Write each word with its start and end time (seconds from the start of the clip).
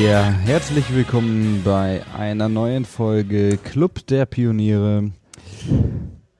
Ja, 0.00 0.30
herzlich 0.44 0.94
willkommen 0.94 1.60
bei 1.64 2.02
einer 2.18 2.48
neuen 2.48 2.86
Folge 2.86 3.58
Club 3.62 4.06
der 4.06 4.24
Pioniere 4.24 5.10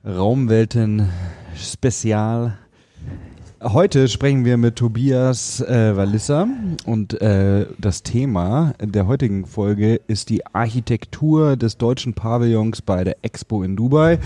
Raumwelten 0.05 1.11
Spezial. 1.55 2.57
Heute 3.63 4.09
sprechen 4.09 4.47
wir 4.47 4.57
mit 4.57 4.77
Tobias 4.77 5.61
äh, 5.61 5.95
Walissa 5.95 6.49
und 6.87 7.21
äh, 7.21 7.67
das 7.79 8.03
Thema 8.03 8.73
der 8.81 9.07
heutigen 9.07 9.45
Folge 9.45 10.01
ist 10.07 10.31
die 10.31 10.47
Architektur 10.47 11.57
des 11.57 11.77
deutschen 11.77 12.15
Pavillons 12.15 12.81
bei 12.81 13.05
der 13.05 13.19
Expo 13.23 13.63
in 13.63 13.77
Dubai. 13.77 14.19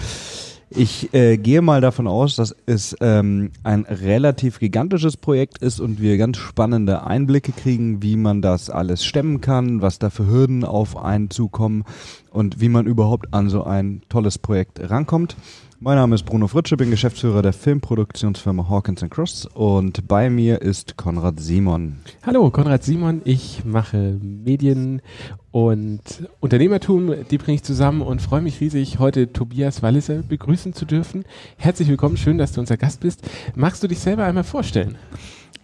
Ich 0.68 1.14
äh, 1.14 1.36
gehe 1.36 1.62
mal 1.62 1.80
davon 1.80 2.08
aus, 2.08 2.34
dass 2.34 2.54
es 2.66 2.96
ähm, 3.00 3.52
ein 3.62 3.84
relativ 3.84 4.58
gigantisches 4.58 5.16
Projekt 5.16 5.58
ist 5.58 5.78
und 5.78 6.00
wir 6.00 6.18
ganz 6.18 6.38
spannende 6.38 7.04
Einblicke 7.04 7.52
kriegen, 7.52 8.02
wie 8.02 8.16
man 8.16 8.42
das 8.42 8.68
alles 8.68 9.04
stemmen 9.04 9.40
kann, 9.40 9.80
was 9.80 10.00
da 10.00 10.10
für 10.10 10.26
Hürden 10.26 10.64
auf 10.64 10.96
einen 10.96 11.30
zukommen 11.30 11.84
und 12.30 12.60
wie 12.60 12.68
man 12.68 12.86
überhaupt 12.86 13.32
an 13.32 13.48
so 13.48 13.62
ein 13.62 14.02
tolles 14.08 14.38
Projekt 14.38 14.80
rankommt. 14.90 15.36
Mein 15.78 15.96
Name 15.96 16.14
ist 16.14 16.22
Bruno 16.22 16.48
Fritsche, 16.48 16.78
bin 16.78 16.90
Geschäftsführer 16.90 17.42
der 17.42 17.52
Filmproduktionsfirma 17.52 18.66
Hawkins 18.70 19.04
Cross 19.10 19.44
und 19.44 20.08
bei 20.08 20.30
mir 20.30 20.62
ist 20.62 20.96
Konrad 20.96 21.38
Simon. 21.38 21.98
Hallo, 22.22 22.50
Konrad 22.50 22.82
Simon. 22.82 23.20
Ich 23.24 23.62
mache 23.66 24.18
Medien 24.22 25.02
und 25.50 26.00
Unternehmertum, 26.40 27.12
die 27.30 27.36
bringe 27.36 27.56
ich 27.56 27.62
zusammen 27.62 28.00
und 28.00 28.22
freue 28.22 28.40
mich 28.40 28.58
riesig, 28.62 28.98
heute 28.98 29.34
Tobias 29.34 29.82
Walliser 29.82 30.22
begrüßen 30.22 30.72
zu 30.72 30.86
dürfen. 30.86 31.26
Herzlich 31.58 31.88
willkommen, 31.88 32.16
schön, 32.16 32.38
dass 32.38 32.52
du 32.52 32.60
unser 32.60 32.78
Gast 32.78 33.00
bist. 33.00 33.28
Magst 33.54 33.82
du 33.82 33.86
dich 33.86 33.98
selber 33.98 34.24
einmal 34.24 34.44
vorstellen? 34.44 34.96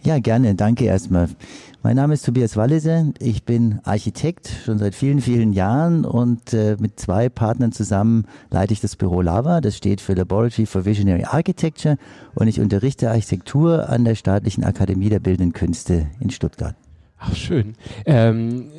Ja, 0.03 0.19
gerne. 0.19 0.53
Danke 0.53 0.85
erstmal. 0.85 1.29
Mein 1.85 1.97
Name 1.97 2.13
ist 2.13 2.25
Tobias 2.25 2.55
Wallese. 2.55 3.11
Ich 3.19 3.43
bin 3.43 3.81
Architekt 3.83 4.47
schon 4.63 4.77
seit 4.77 4.95
vielen, 4.95 5.19
vielen 5.19 5.51
Jahren 5.51 6.05
und 6.05 6.53
äh, 6.53 6.77
mit 6.79 6.97
zwei 6.97 7.27
Partnern 7.27 7.73
zusammen 7.73 8.25
leite 8.49 8.71
ich 8.71 8.79
das 8.79 8.95
Büro 8.95 9.19
Lava. 9.19 9.59
Das 9.59 9.75
steht 9.75 9.99
für 9.99 10.13
Laboratory 10.13 10.65
for 10.65 10.85
Visionary 10.85 11.25
Architecture 11.25 11.97
und 12.35 12.47
ich 12.47 12.61
unterrichte 12.61 13.09
Architektur 13.09 13.89
an 13.89 14.05
der 14.05 14.15
Staatlichen 14.15 14.63
Akademie 14.63 15.09
der 15.09 15.19
Bildenden 15.19 15.51
Künste 15.51 16.07
in 16.21 16.29
Stuttgart. 16.29 16.77
Ach, 17.17 17.35
schön. 17.35 17.75
Ähm, 18.05 18.71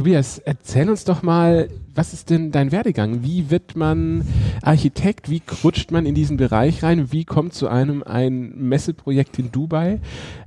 Tobias, 0.00 0.38
erzähl 0.38 0.88
uns 0.88 1.04
doch 1.04 1.22
mal, 1.22 1.68
was 1.94 2.14
ist 2.14 2.30
denn 2.30 2.52
dein 2.52 2.72
Werdegang? 2.72 3.22
Wie 3.22 3.50
wird 3.50 3.76
man 3.76 4.24
Architekt? 4.62 5.28
Wie 5.28 5.42
rutscht 5.62 5.90
man 5.90 6.06
in 6.06 6.14
diesen 6.14 6.38
Bereich 6.38 6.82
rein? 6.82 7.12
Wie 7.12 7.26
kommt 7.26 7.52
zu 7.52 7.68
einem 7.68 8.02
ein 8.02 8.56
Messeprojekt 8.56 9.38
in 9.38 9.52
Dubai? 9.52 10.00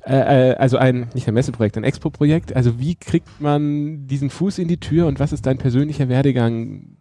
Äh, 0.08 0.54
äh, 0.54 0.56
also 0.56 0.78
ein, 0.78 1.06
nicht 1.14 1.28
ein 1.28 1.36
Messeprojekt, 1.36 1.78
ein 1.78 1.84
Expo-Projekt. 1.84 2.56
Also 2.56 2.80
wie 2.80 2.96
kriegt 2.96 3.42
man 3.42 4.08
diesen 4.08 4.32
Fuß 4.32 4.58
in 4.58 4.68
die 4.68 4.80
Tür 4.80 5.06
und 5.06 5.20
was 5.20 5.32
ist 5.32 5.46
dein 5.46 5.60
persönlicher 5.60 6.10
Werdegang 6.10 6.98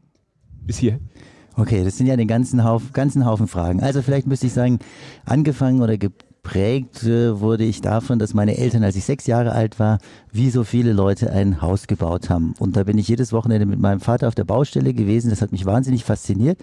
bis 0.67 0.77
hier? 0.77 1.01
Okay, 1.57 1.85
das 1.85 1.97
sind 1.97 2.07
ja 2.07 2.17
den 2.17 2.29
ganzen 2.29 2.65
Haufen, 2.65 2.91
ganzen 2.93 3.25
Haufen 3.25 3.49
Fragen. 3.49 3.81
Also 3.81 4.03
vielleicht 4.03 4.27
müsste 4.27 4.47
ich 4.47 4.53
sagen, 4.53 4.79
angefangen 5.25 5.81
oder 5.81 5.97
geprägt 6.43 7.05
äh, 7.05 7.41
wurde 7.41 7.65
ich 7.65 7.81
davon, 7.81 8.19
dass 8.19 8.35
meine 8.35 8.57
Eltern, 8.57 8.83
als 8.83 8.97
ich 8.97 9.05
sechs 9.05 9.27
Jahre 9.27 9.53
alt 9.53 9.79
war, 9.79 9.99
wie 10.33 10.51
so 10.51 10.65
viele 10.65 10.93
Leute 10.93 11.33
ein 11.33 11.63
Haus 11.63 11.87
gebaut 11.87 12.31
haben. 12.31 12.55
Und 12.59 12.77
da 12.77 12.85
bin 12.85 12.99
ich 12.99 13.09
jedes 13.09 13.33
Wochenende 13.33 13.65
mit 13.65 13.79
meinem 13.79 14.01
Vater 14.01 14.29
auf 14.29 14.35
der 14.35 14.45
Baustelle 14.45 14.93
gewesen. 14.93 15.31
Das 15.31 15.41
hat 15.41 15.53
mich 15.53 15.67
wahnsinnig 15.67 16.05
fasziniert. 16.05 16.59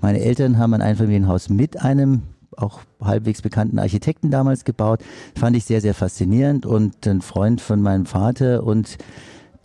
Meine 0.00 0.20
Eltern 0.20 0.58
haben 0.58 0.72
ein 0.74 0.82
Einfamilienhaus 0.82 1.48
mit 1.48 1.82
einem 1.82 2.22
auch 2.56 2.80
halbwegs 3.00 3.42
bekannten 3.42 3.80
Architekten 3.80 4.30
damals 4.30 4.64
gebaut. 4.64 5.00
Fand 5.34 5.56
ich 5.56 5.64
sehr, 5.64 5.80
sehr 5.80 5.94
faszinierend. 5.94 6.64
Und 6.64 7.06
ein 7.06 7.20
Freund 7.20 7.60
von 7.60 7.82
meinem 7.82 8.06
Vater 8.06 8.62
und 8.62 8.98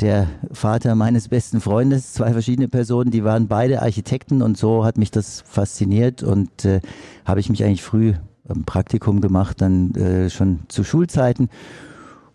der 0.01 0.27
Vater 0.51 0.95
meines 0.95 1.27
besten 1.27 1.61
Freundes, 1.61 2.13
zwei 2.13 2.31
verschiedene 2.31 2.69
Personen, 2.69 3.11
die 3.11 3.23
waren 3.23 3.47
beide 3.47 3.81
Architekten 3.81 4.41
und 4.41 4.57
so 4.57 4.85
hat 4.85 4.97
mich 4.97 5.11
das 5.11 5.41
fasziniert 5.41 6.23
und 6.23 6.65
äh, 6.65 6.79
habe 7.25 7.41
ich 7.41 7.49
mich 7.49 7.63
eigentlich 7.63 7.83
früh 7.83 8.13
ein 8.49 8.63
Praktikum 8.65 9.21
gemacht, 9.21 9.61
dann 9.61 9.93
äh, 9.95 10.29
schon 10.29 10.59
zu 10.67 10.83
Schulzeiten. 10.83 11.49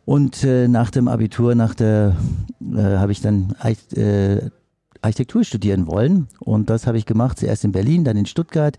Und 0.04 0.44
äh, 0.44 0.69
nach 0.69 0.91
dem 0.91 1.08
Abitur, 1.08 1.54
nach 1.54 1.75
der, 1.75 2.16
äh, 2.60 2.76
habe 2.76 3.12
ich 3.12 3.20
dann 3.20 3.54
äh, 3.62 4.50
Architektur 5.04 5.44
studieren 5.44 5.86
wollen. 5.86 6.28
Und 6.41 6.70
das 6.70 6.86
habe 6.86 6.98
ich 6.98 7.06
gemacht, 7.06 7.38
zuerst 7.38 7.64
in 7.64 7.72
Berlin, 7.72 8.04
dann 8.04 8.16
in 8.16 8.26
Stuttgart. 8.26 8.76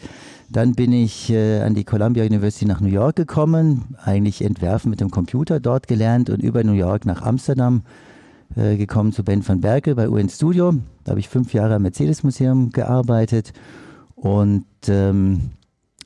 Dann 0.49 0.73
bin 0.73 0.91
ich 0.91 1.29
äh, 1.31 1.61
an 1.61 1.75
die 1.75 1.83
Columbia 1.83 2.23
University 2.25 2.65
nach 2.65 2.81
New 2.81 2.89
York 2.89 3.15
gekommen, 3.15 3.95
eigentlich 4.03 4.43
entwerfen 4.43 4.89
mit 4.89 5.01
dem 5.01 5.11
Computer 5.11 5.59
dort 5.59 5.87
gelernt 5.87 6.29
und 6.29 6.41
über 6.41 6.63
New 6.63 6.73
York 6.73 7.05
nach 7.05 7.21
Amsterdam 7.21 7.83
äh, 8.55 8.77
gekommen 8.77 9.11
zu 9.11 9.23
Ben 9.23 9.47
van 9.47 9.61
Berkel 9.61 9.95
bei 9.95 10.09
UN 10.09 10.29
Studio. 10.29 10.73
Da 11.03 11.11
habe 11.11 11.19
ich 11.19 11.29
fünf 11.29 11.53
Jahre 11.53 11.75
am 11.75 11.83
Mercedes-Museum 11.83 12.71
gearbeitet 12.71 13.53
und 14.15 14.65
ähm, 14.87 15.51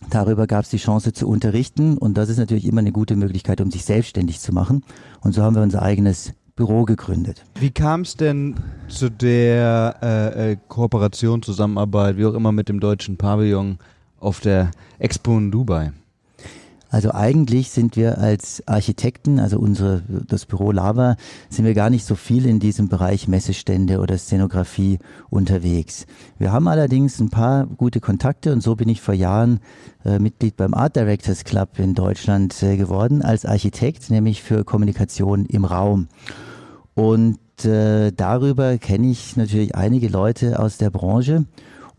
Darüber 0.09 0.47
gab 0.47 0.63
es 0.63 0.69
die 0.69 0.77
Chance 0.77 1.13
zu 1.13 1.27
unterrichten 1.27 1.97
und 1.97 2.17
das 2.17 2.29
ist 2.29 2.37
natürlich 2.37 2.65
immer 2.65 2.79
eine 2.79 2.91
gute 2.91 3.15
Möglichkeit, 3.15 3.61
um 3.61 3.69
sich 3.69 3.85
selbstständig 3.85 4.39
zu 4.39 4.53
machen. 4.53 4.83
Und 5.21 5.33
so 5.33 5.43
haben 5.43 5.55
wir 5.55 5.61
unser 5.61 5.81
eigenes 5.81 6.33
Büro 6.55 6.83
gegründet. 6.83 7.45
Wie 7.59 7.71
kam 7.71 8.01
es 8.01 8.15
denn 8.15 8.55
zu 8.87 9.09
der 9.09 9.95
äh, 10.01 10.51
äh, 10.51 10.57
Kooperation, 10.67 11.41
Zusammenarbeit, 11.41 12.17
wie 12.17 12.25
auch 12.25 12.33
immer 12.33 12.51
mit 12.51 12.69
dem 12.69 12.79
deutschen 12.79 13.17
Pavillon 13.17 13.77
auf 14.19 14.39
der 14.41 14.71
Expo 14.97 15.37
in 15.37 15.51
Dubai? 15.51 15.91
Also 16.89 17.13
eigentlich 17.13 17.69
sind 17.69 17.95
wir 17.95 18.17
als 18.17 18.63
Architekten, 18.67 19.39
also 19.39 19.59
unsere, 19.59 20.01
das 20.27 20.45
Büro 20.45 20.71
Lava, 20.71 21.17
sind 21.49 21.65
wir 21.65 21.75
gar 21.75 21.91
nicht 21.91 22.03
so 22.03 22.15
viel 22.15 22.47
in 22.47 22.59
diesem 22.59 22.89
Bereich 22.89 23.27
Messestände 23.27 23.99
oder 23.99 24.17
Szenografie 24.17 24.97
unterwegs. 25.29 26.07
Wir 26.39 26.51
haben 26.51 26.67
allerdings 26.67 27.19
ein 27.19 27.29
paar 27.29 27.67
gute 27.67 27.99
Kontakte 27.99 28.51
und 28.51 28.61
so 28.61 28.75
bin 28.75 28.89
ich 28.89 29.01
vor 29.01 29.13
Jahren 29.13 29.59
äh, 30.03 30.17
Mitglied 30.17 30.57
beim 30.57 30.73
Art 30.73 30.95
Directors 30.95 31.43
Club 31.43 31.77
in 31.77 31.93
Deutschland 31.93 32.61
äh, 32.63 32.75
geworden 32.75 33.21
als 33.21 33.45
Architekt, 33.45 34.09
nämlich 34.09 34.41
für 34.41 34.63
Kommunikation 34.63 35.45
im 35.45 35.65
Raum. 35.65 36.07
Und 36.95 37.37
äh, 37.65 38.11
darüber 38.11 38.79
kenne 38.79 39.11
ich 39.11 39.37
natürlich 39.37 39.75
einige 39.75 40.07
Leute 40.07 40.59
aus 40.59 40.77
der 40.77 40.89
Branche 40.89 41.45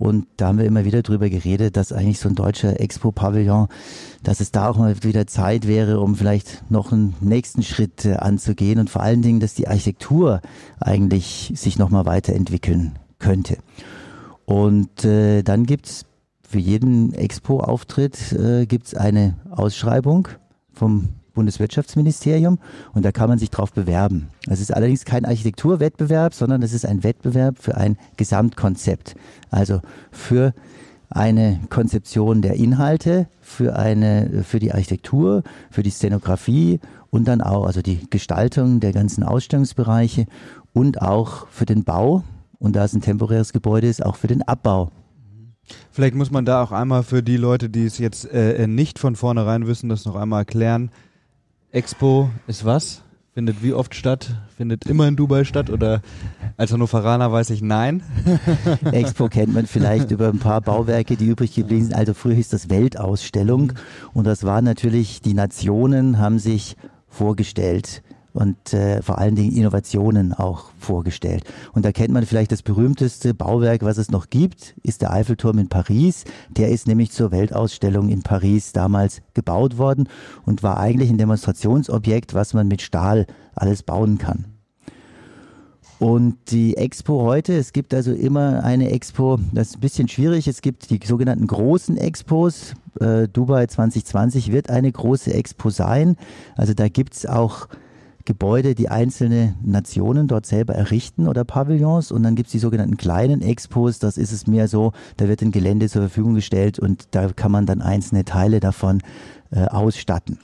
und 0.01 0.27
da 0.39 0.47
haben 0.47 0.57
wir 0.57 0.65
immer 0.65 0.87
wieder 0.87 1.03
drüber 1.03 1.29
geredet, 1.29 1.77
dass 1.77 1.93
eigentlich 1.93 2.21
so 2.21 2.31
ein 2.31 2.35
deutscher 2.35 2.81
Expo-Pavillon, 2.81 3.69
dass 4.23 4.41
es 4.41 4.51
da 4.51 4.71
auch 4.71 4.79
mal 4.79 4.97
wieder 5.03 5.27
Zeit 5.27 5.69
wäre, 5.69 6.01
um 6.01 6.17
vielleicht 6.17 6.65
noch 6.71 6.91
einen 6.91 7.15
nächsten 7.21 7.63
Schritt 7.63 8.07
äh, 8.07 8.15
anzugehen 8.15 8.79
und 8.79 8.89
vor 8.89 9.03
allen 9.03 9.21
Dingen, 9.21 9.41
dass 9.41 9.53
die 9.53 9.69
Architektur 9.69 10.41
eigentlich 10.81 11.53
sich 11.55 11.79
nochmal 11.79 12.07
weiterentwickeln 12.07 12.99
könnte. 13.19 13.59
Und 14.47 15.05
äh, 15.05 15.43
dann 15.43 15.67
gibt's 15.67 16.07
für 16.49 16.59
jeden 16.59 17.13
Expo-Auftritt 17.13 18.33
äh, 18.33 18.65
gibt's 18.65 18.95
eine 18.95 19.37
Ausschreibung 19.51 20.29
vom 20.73 21.11
Bundeswirtschaftsministerium 21.41 22.59
und 22.93 23.03
da 23.03 23.13
kann 23.13 23.31
man 23.31 23.39
sich 23.39 23.49
drauf 23.49 23.73
bewerben. 23.73 24.29
Es 24.47 24.61
ist 24.61 24.75
allerdings 24.75 25.07
kein 25.07 25.25
Architekturwettbewerb, 25.25 26.35
sondern 26.35 26.63
es 26.63 26.75
ist 26.75 26.85
ein 26.85 27.03
Wettbewerb 27.03 27.57
für 27.59 27.79
ein 27.79 27.97
Gesamtkonzept. 28.19 29.17
Also 29.49 29.81
für 30.11 30.53
eine 31.09 31.61
Konzeption 31.71 32.43
der 32.43 32.57
Inhalte, 32.57 33.27
für 33.41 33.75
eine, 33.75 34.45
für 34.45 34.59
die 34.59 34.73
Architektur, 34.73 35.43
für 35.71 35.83
die 35.83 35.89
Szenografie 35.89 36.79
und 37.09 37.27
dann 37.27 37.41
auch, 37.41 37.65
also 37.65 37.81
die 37.81 38.01
Gestaltung 38.11 38.81
der 38.81 38.93
ganzen 38.93 39.25
Ausstellungsbereiche 39.25 40.27
und 40.75 41.01
auch 41.01 41.47
für 41.49 41.65
den 41.65 41.85
Bau. 41.85 42.23
Und 42.59 42.77
da 42.77 42.85
es 42.85 42.93
ein 42.93 43.01
temporäres 43.01 43.55
Gebäude 43.55 43.89
ist, 43.89 44.05
auch 44.05 44.17
für 44.17 44.27
den 44.27 44.43
Abbau 44.43 44.91
Vielleicht 45.91 46.15
muss 46.15 46.31
man 46.31 46.45
da 46.45 46.63
auch 46.63 46.73
einmal 46.73 47.03
für 47.03 47.23
die 47.23 47.37
Leute, 47.37 47.69
die 47.69 47.85
es 47.85 47.99
jetzt 47.99 48.31
äh, 48.33 48.67
nicht 48.67 48.99
von 48.99 49.17
vornherein 49.17 49.67
wissen, 49.67 49.89
das 49.89 50.05
noch 50.05 50.17
einmal 50.17 50.41
erklären. 50.41 50.91
Expo 51.73 52.31
ist 52.49 52.65
was? 52.65 53.03
Findet 53.33 53.63
wie 53.63 53.73
oft 53.73 53.95
statt? 53.95 54.35
Findet 54.57 54.87
immer 54.87 55.07
in 55.07 55.15
Dubai 55.15 55.45
statt 55.45 55.71
oder 55.71 56.03
als 56.57 56.73
Hannoveraner 56.73 57.31
weiß 57.31 57.51
ich 57.51 57.63
nein? 57.63 58.03
Expo 58.91 59.29
kennt 59.29 59.55
man 59.55 59.67
vielleicht 59.67 60.11
über 60.11 60.29
ein 60.31 60.41
paar 60.41 60.61
Bauwerke, 60.63 61.17
die 61.17 61.27
übrig 61.27 61.55
geblieben 61.55 61.85
sind. 61.85 61.95
Also 61.95 62.13
früher 62.13 62.35
hieß 62.35 62.49
das 62.49 62.71
Weltausstellung 62.71 63.75
und 64.13 64.27
das 64.27 64.43
war 64.43 64.63
natürlich, 64.63 65.23
die 65.23 65.35
Nationen 65.35 66.19
haben 66.19 66.41
sich 66.41 66.77
vorgestellt 67.07 68.03
und 68.33 68.73
äh, 68.73 69.03
vor 69.03 69.19
allen 69.19 69.35
Dingen 69.35 69.57
Innovationen 69.57 70.33
auch 70.33 70.71
vorgestellt. 70.79 71.45
Und 71.73 71.85
da 71.85 71.93
kennt 71.93 72.13
man 72.13 72.27
vielleicht 72.27 72.53
das 72.53 72.63
berühmteste 72.63 73.35
Bauwerk, 73.35 73.83
was 73.83 73.99
es 73.99 74.11
noch 74.11 74.31
gibt, 74.31 74.75
ist 74.83 75.03
der 75.03 75.13
Eiffelturm 75.13 75.59
in 75.59 75.69
Paris. 75.69 76.25
Der 76.49 76.69
ist 76.69 76.87
nämlich 76.87 77.11
zur 77.11 77.33
Weltausstellung 77.33 78.09
in 78.09 78.23
Paris 78.23 78.73
damals 78.73 79.23
gebaut 79.35 79.79
worden 79.79 80.09
und 80.45 80.63
war 80.63 80.79
eigentlich 80.79 81.11
ein 81.11 81.19
Demonstrationsobjekt, 81.19 82.35
was 82.35 82.55
man 82.55 82.69
mit 82.69 82.83
Stahl 82.83 83.27
alles 83.55 83.83
bauen 83.83 84.19
kann. 84.19 84.47
Und 86.01 86.51
die 86.51 86.79
Expo 86.79 87.21
heute, 87.21 87.53
es 87.53 87.75
gibt 87.75 87.93
also 87.93 88.13
immer 88.13 88.65
eine 88.65 88.91
Expo, 88.91 89.39
das 89.53 89.69
ist 89.69 89.77
ein 89.77 89.81
bisschen 89.81 90.09
schwierig. 90.09 90.49
Es 90.49 90.63
gibt 90.63 90.89
die 90.89 90.99
sogenannten 91.05 91.47
großen 91.47 91.99
Expos. 91.99 92.73
Äh, 92.99 93.29
Dubai 93.29 93.67
2020 93.67 94.51
wird 94.51 94.71
eine 94.71 94.91
große 94.91 95.35
Expo 95.35 95.69
sein. 95.69 96.17
Also 96.57 96.73
da 96.73 96.89
gibt's 96.89 97.27
auch 97.27 97.69
Gebäude, 98.31 98.77
die 98.77 98.89
einzelne 98.89 99.57
Nationen 99.61 100.29
dort 100.29 100.47
selber 100.47 100.73
errichten 100.77 101.27
oder 101.27 101.45
Pavillons. 101.45 102.13
Und 102.13 102.23
dann 102.23 102.37
gibt 102.37 102.47
es 102.47 102.53
die 102.53 102.61
sogenannten 102.61 102.97
kleinen 102.97 103.43
Expos. 103.43 103.99
Das 103.99 104.17
ist 104.17 104.31
es 104.31 104.47
mehr 104.47 104.69
so, 104.69 104.93
da 105.17 105.27
wird 105.27 105.43
ein 105.43 105.51
Gelände 105.51 105.89
zur 105.89 106.03
Verfügung 106.03 106.35
gestellt 106.35 106.79
und 106.79 107.09
da 107.11 107.33
kann 107.33 107.51
man 107.51 107.67
dann 107.67 107.83
einzelne 107.83 108.25
Teile 108.25 108.61
davon 108.61 109.01
äh, 109.51 109.65
ausstatten. 109.65 110.39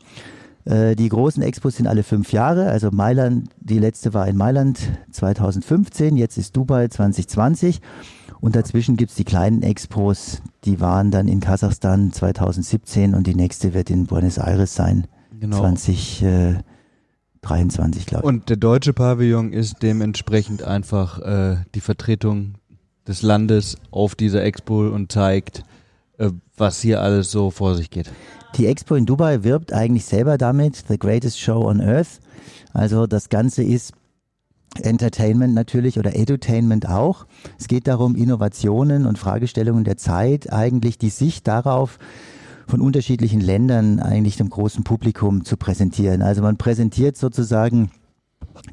Äh, 0.64 0.96
die 0.96 1.08
großen 1.08 1.44
Expos 1.44 1.76
sind 1.76 1.86
alle 1.86 2.02
fünf 2.02 2.32
Jahre. 2.32 2.70
Also 2.70 2.90
Mailand, 2.90 3.50
die 3.60 3.78
letzte 3.78 4.14
war 4.14 4.26
in 4.26 4.36
Mailand 4.36 4.80
2015, 5.12 6.16
jetzt 6.16 6.38
ist 6.38 6.56
Dubai 6.56 6.88
2020. 6.88 7.80
Und 8.40 8.56
dazwischen 8.56 8.96
gibt 8.96 9.12
es 9.12 9.16
die 9.16 9.22
kleinen 9.22 9.62
Expos, 9.62 10.42
die 10.64 10.80
waren 10.80 11.12
dann 11.12 11.28
in 11.28 11.38
Kasachstan 11.38 12.12
2017 12.12 13.14
und 13.14 13.28
die 13.28 13.36
nächste 13.36 13.74
wird 13.74 13.90
in 13.90 14.06
Buenos 14.06 14.38
Aires 14.38 14.74
sein. 14.74 15.06
Genau. 15.38 15.62
2023, 17.46 18.06
glaube 18.06 18.22
ich. 18.22 18.26
Und 18.26 18.48
der 18.48 18.56
deutsche 18.56 18.92
Pavillon 18.92 19.52
ist 19.52 19.82
dementsprechend 19.82 20.62
einfach 20.62 21.20
äh, 21.20 21.56
die 21.74 21.80
Vertretung 21.80 22.54
des 23.06 23.22
Landes 23.22 23.76
auf 23.90 24.14
dieser 24.14 24.44
Expo 24.44 24.88
und 24.88 25.12
zeigt, 25.12 25.62
äh, 26.18 26.30
was 26.56 26.80
hier 26.80 27.00
alles 27.00 27.30
so 27.30 27.50
vor 27.50 27.74
sich 27.74 27.90
geht. 27.90 28.10
Die 28.56 28.66
Expo 28.66 28.94
in 28.94 29.06
Dubai 29.06 29.44
wirbt 29.44 29.72
eigentlich 29.72 30.04
selber 30.04 30.38
damit, 30.38 30.84
the 30.88 30.98
greatest 30.98 31.38
show 31.38 31.68
on 31.68 31.80
earth. 31.80 32.20
Also 32.72 33.06
das 33.06 33.28
Ganze 33.28 33.62
ist 33.62 33.92
Entertainment 34.82 35.54
natürlich 35.54 35.98
oder 35.98 36.16
Edutainment 36.16 36.88
auch. 36.88 37.26
Es 37.58 37.68
geht 37.68 37.86
darum, 37.86 38.14
Innovationen 38.14 39.06
und 39.06 39.18
Fragestellungen 39.18 39.84
der 39.84 39.96
Zeit, 39.96 40.52
eigentlich 40.52 40.98
die 40.98 41.10
Sicht 41.10 41.46
darauf, 41.46 41.98
von 42.66 42.80
unterschiedlichen 42.80 43.40
Ländern 43.40 44.00
eigentlich 44.00 44.36
dem 44.36 44.50
großen 44.50 44.84
Publikum 44.84 45.44
zu 45.44 45.56
präsentieren. 45.56 46.22
Also 46.22 46.42
man 46.42 46.56
präsentiert 46.56 47.16
sozusagen 47.16 47.90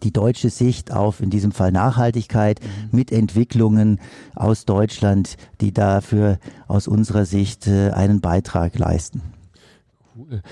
die 0.02 0.12
deutsche 0.12 0.50
Sicht 0.50 0.92
auf, 0.92 1.22
in 1.22 1.30
diesem 1.30 1.52
Fall 1.52 1.72
Nachhaltigkeit, 1.72 2.60
mhm. 2.62 2.98
mit 2.98 3.12
Entwicklungen 3.12 4.00
aus 4.36 4.66
Deutschland, 4.66 5.38
die 5.62 5.74
dafür 5.74 6.40
aus 6.68 6.88
unserer 6.88 7.26
Sicht 7.26 7.68
äh, 7.68 7.92
einen 7.92 8.22
Beitrag 8.22 8.78
leisten. 8.78 9.22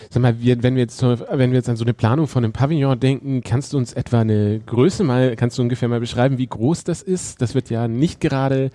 Sag 0.09 0.23
mal, 0.23 0.35
wenn 0.39 0.75
wir 0.75 0.81
jetzt 0.81 1.03
wenn 1.03 1.51
wir 1.51 1.57
jetzt 1.57 1.69
an 1.69 1.75
so 1.75 1.83
eine 1.83 1.93
Planung 1.93 2.25
von 2.25 2.43
einem 2.43 2.51
Pavillon 2.51 2.99
denken, 2.99 3.41
kannst 3.41 3.73
du 3.73 3.77
uns 3.77 3.93
etwa 3.93 4.21
eine 4.21 4.59
Größe 4.59 5.03
mal, 5.03 5.35
kannst 5.35 5.57
du 5.57 5.61
ungefähr 5.61 5.87
mal 5.87 5.99
beschreiben, 5.99 6.39
wie 6.39 6.47
groß 6.47 6.83
das 6.83 7.03
ist? 7.03 7.43
Das 7.43 7.53
wird 7.53 7.69
ja 7.69 7.87
nicht 7.87 8.19
gerade 8.21 8.71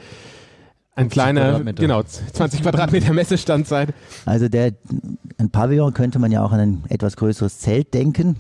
ein 0.97 1.09
kleiner, 1.09 1.61
genau, 1.61 2.03
20 2.03 2.63
Quadratmeter 2.63 3.13
Messestand 3.13 3.69
sein. 3.69 3.91
Also 4.25 4.49
der, 4.49 4.73
ein 5.39 5.51
Pavillon 5.51 5.95
könnte 5.95 6.19
man 6.19 6.33
ja 6.33 6.45
auch 6.45 6.53
an 6.53 6.61
ein 6.61 6.85
etwas 6.89 7.17
größeres 7.17 7.59
Zelt 7.59 7.95
denken. 7.95 8.37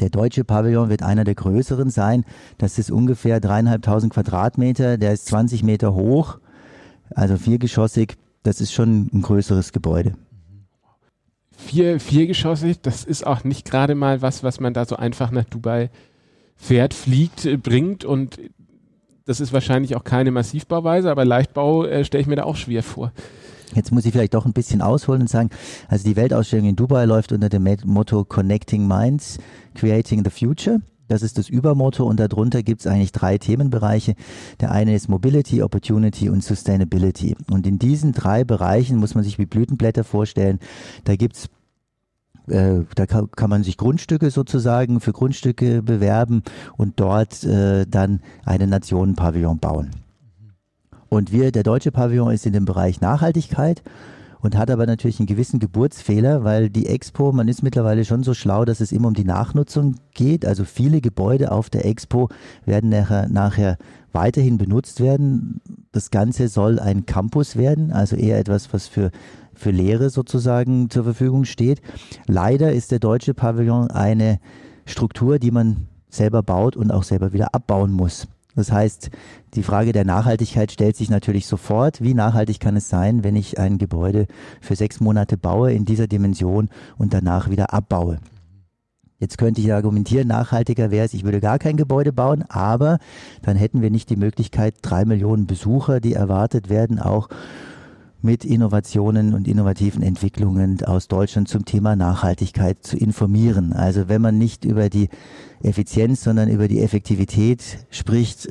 Der 0.00 0.10
deutsche 0.10 0.44
Pavillon 0.44 0.88
wird 0.88 1.02
einer 1.02 1.24
der 1.24 1.34
größeren 1.34 1.90
sein. 1.90 2.24
Das 2.58 2.78
ist 2.78 2.90
ungefähr 2.90 3.40
dreieinhalbtausend 3.40 4.12
Quadratmeter. 4.12 4.96
Der 4.96 5.12
ist 5.12 5.26
20 5.26 5.62
Meter 5.62 5.94
hoch, 5.94 6.38
also 7.14 7.36
viergeschossig. 7.36 8.16
Das 8.42 8.60
ist 8.60 8.72
schon 8.72 9.10
ein 9.12 9.22
größeres 9.22 9.72
Gebäude 9.72 10.14
vier, 11.60 12.00
viergeschossig, 12.00 12.80
das 12.80 13.04
ist 13.04 13.26
auch 13.26 13.44
nicht 13.44 13.70
gerade 13.70 13.94
mal 13.94 14.22
was, 14.22 14.42
was 14.42 14.60
man 14.60 14.74
da 14.74 14.84
so 14.84 14.96
einfach 14.96 15.30
nach 15.30 15.44
Dubai 15.44 15.90
fährt, 16.56 16.94
fliegt, 16.94 17.44
äh, 17.44 17.56
bringt 17.56 18.04
und 18.04 18.40
das 19.30 19.38
ist 19.38 19.52
wahrscheinlich 19.52 19.94
auch 19.94 20.02
keine 20.02 20.32
Massivbauweise, 20.32 21.08
aber 21.08 21.24
Leichtbau 21.24 21.84
äh, 21.84 22.04
stelle 22.04 22.22
ich 22.22 22.26
mir 22.26 22.34
da 22.34 22.42
auch 22.42 22.56
schwer 22.56 22.82
vor. 22.82 23.12
Jetzt 23.76 23.92
muss 23.92 24.04
ich 24.04 24.10
vielleicht 24.10 24.34
doch 24.34 24.44
ein 24.44 24.52
bisschen 24.52 24.82
ausholen 24.82 25.20
und 25.20 25.30
sagen, 25.30 25.50
also 25.86 26.02
die 26.02 26.16
Weltausstellung 26.16 26.66
in 26.66 26.74
Dubai 26.74 27.04
läuft 27.04 27.30
unter 27.30 27.48
dem 27.48 27.64
Motto 27.84 28.24
Connecting 28.24 28.88
Minds, 28.88 29.38
Creating 29.76 30.24
the 30.24 30.30
Future. 30.30 30.80
Das 31.06 31.22
ist 31.22 31.38
das 31.38 31.48
Übermotto 31.48 32.04
und 32.04 32.18
darunter 32.18 32.64
gibt 32.64 32.80
es 32.80 32.88
eigentlich 32.88 33.12
drei 33.12 33.38
Themenbereiche. 33.38 34.16
Der 34.58 34.72
eine 34.72 34.96
ist 34.96 35.08
Mobility, 35.08 35.62
Opportunity 35.62 36.28
und 36.28 36.42
Sustainability. 36.42 37.36
Und 37.52 37.68
in 37.68 37.78
diesen 37.78 38.10
drei 38.10 38.42
Bereichen 38.42 38.96
muss 38.96 39.14
man 39.14 39.22
sich 39.22 39.38
wie 39.38 39.46
Blütenblätter 39.46 40.02
vorstellen. 40.02 40.58
Da 41.04 41.14
gibt's 41.14 41.48
äh, 42.50 42.84
da 42.94 43.06
kann, 43.06 43.30
kann, 43.30 43.50
man 43.50 43.62
sich 43.62 43.76
Grundstücke 43.76 44.30
sozusagen 44.30 45.00
für 45.00 45.12
Grundstücke 45.12 45.82
bewerben 45.82 46.42
und 46.76 47.00
dort 47.00 47.44
äh, 47.44 47.86
dann 47.86 48.20
einen 48.44 48.70
Nationenpavillon 48.70 49.58
bauen. 49.58 49.90
Und 51.08 51.32
wir, 51.32 51.50
der 51.50 51.64
deutsche 51.64 51.90
Pavillon 51.90 52.32
ist 52.32 52.46
in 52.46 52.52
dem 52.52 52.64
Bereich 52.64 53.00
Nachhaltigkeit 53.00 53.82
und 54.40 54.56
hat 54.56 54.70
aber 54.70 54.86
natürlich 54.86 55.18
einen 55.18 55.26
gewissen 55.26 55.58
Geburtsfehler, 55.58 56.44
weil 56.44 56.70
die 56.70 56.86
Expo, 56.86 57.32
man 57.32 57.48
ist 57.48 57.62
mittlerweile 57.62 58.04
schon 58.04 58.22
so 58.22 58.32
schlau, 58.32 58.64
dass 58.64 58.80
es 58.80 58.92
immer 58.92 59.08
um 59.08 59.14
die 59.14 59.24
Nachnutzung 59.24 59.96
geht. 60.14 60.46
Also 60.46 60.64
viele 60.64 61.00
Gebäude 61.00 61.52
auf 61.52 61.68
der 61.68 61.84
Expo 61.84 62.28
werden 62.64 62.90
nachher, 62.90 63.28
nachher 63.28 63.76
weiterhin 64.12 64.56
benutzt 64.56 65.00
werden. 65.00 65.60
Das 65.92 66.10
Ganze 66.10 66.48
soll 66.48 66.78
ein 66.78 67.06
Campus 67.06 67.56
werden, 67.56 67.92
also 67.92 68.16
eher 68.16 68.38
etwas, 68.38 68.72
was 68.72 68.86
für 68.86 69.10
für 69.60 69.70
Lehre 69.70 70.10
sozusagen 70.10 70.88
zur 70.88 71.04
Verfügung 71.04 71.44
steht. 71.44 71.82
Leider 72.26 72.72
ist 72.72 72.90
der 72.90 72.98
deutsche 72.98 73.34
Pavillon 73.34 73.90
eine 73.90 74.40
Struktur, 74.86 75.38
die 75.38 75.50
man 75.50 75.86
selber 76.08 76.42
baut 76.42 76.76
und 76.76 76.90
auch 76.90 77.02
selber 77.02 77.32
wieder 77.32 77.54
abbauen 77.54 77.92
muss. 77.92 78.26
Das 78.56 78.72
heißt, 78.72 79.10
die 79.54 79.62
Frage 79.62 79.92
der 79.92 80.04
Nachhaltigkeit 80.04 80.72
stellt 80.72 80.96
sich 80.96 81.10
natürlich 81.10 81.46
sofort. 81.46 82.02
Wie 82.02 82.14
nachhaltig 82.14 82.58
kann 82.58 82.74
es 82.74 82.88
sein, 82.88 83.22
wenn 83.22 83.36
ich 83.36 83.58
ein 83.58 83.78
Gebäude 83.78 84.26
für 84.60 84.74
sechs 84.74 84.98
Monate 84.98 85.36
baue 85.36 85.72
in 85.72 85.84
dieser 85.84 86.08
Dimension 86.08 86.68
und 86.98 87.14
danach 87.14 87.50
wieder 87.50 87.72
abbaue? 87.72 88.18
Jetzt 89.18 89.36
könnte 89.36 89.60
ich 89.60 89.72
argumentieren, 89.72 90.28
nachhaltiger 90.28 90.90
wäre 90.90 91.04
es, 91.04 91.12
ich 91.12 91.24
würde 91.24 91.40
gar 91.40 91.58
kein 91.58 91.76
Gebäude 91.76 92.10
bauen, 92.10 92.42
aber 92.48 92.98
dann 93.42 93.54
hätten 93.54 93.82
wir 93.82 93.90
nicht 93.90 94.08
die 94.08 94.16
Möglichkeit, 94.16 94.76
drei 94.80 95.04
Millionen 95.04 95.46
Besucher, 95.46 96.00
die 96.00 96.14
erwartet 96.14 96.70
werden, 96.70 96.98
auch 96.98 97.28
mit 98.22 98.44
Innovationen 98.44 99.34
und 99.34 99.48
innovativen 99.48 100.02
Entwicklungen 100.02 100.82
aus 100.84 101.08
Deutschland 101.08 101.48
zum 101.48 101.64
Thema 101.64 101.96
Nachhaltigkeit 101.96 102.82
zu 102.82 102.96
informieren. 102.96 103.72
Also 103.72 104.08
wenn 104.08 104.22
man 104.22 104.38
nicht 104.38 104.64
über 104.64 104.88
die 104.88 105.08
Effizienz, 105.62 106.22
sondern 106.22 106.48
über 106.48 106.68
die 106.68 106.80
Effektivität 106.80 107.86
spricht, 107.90 108.48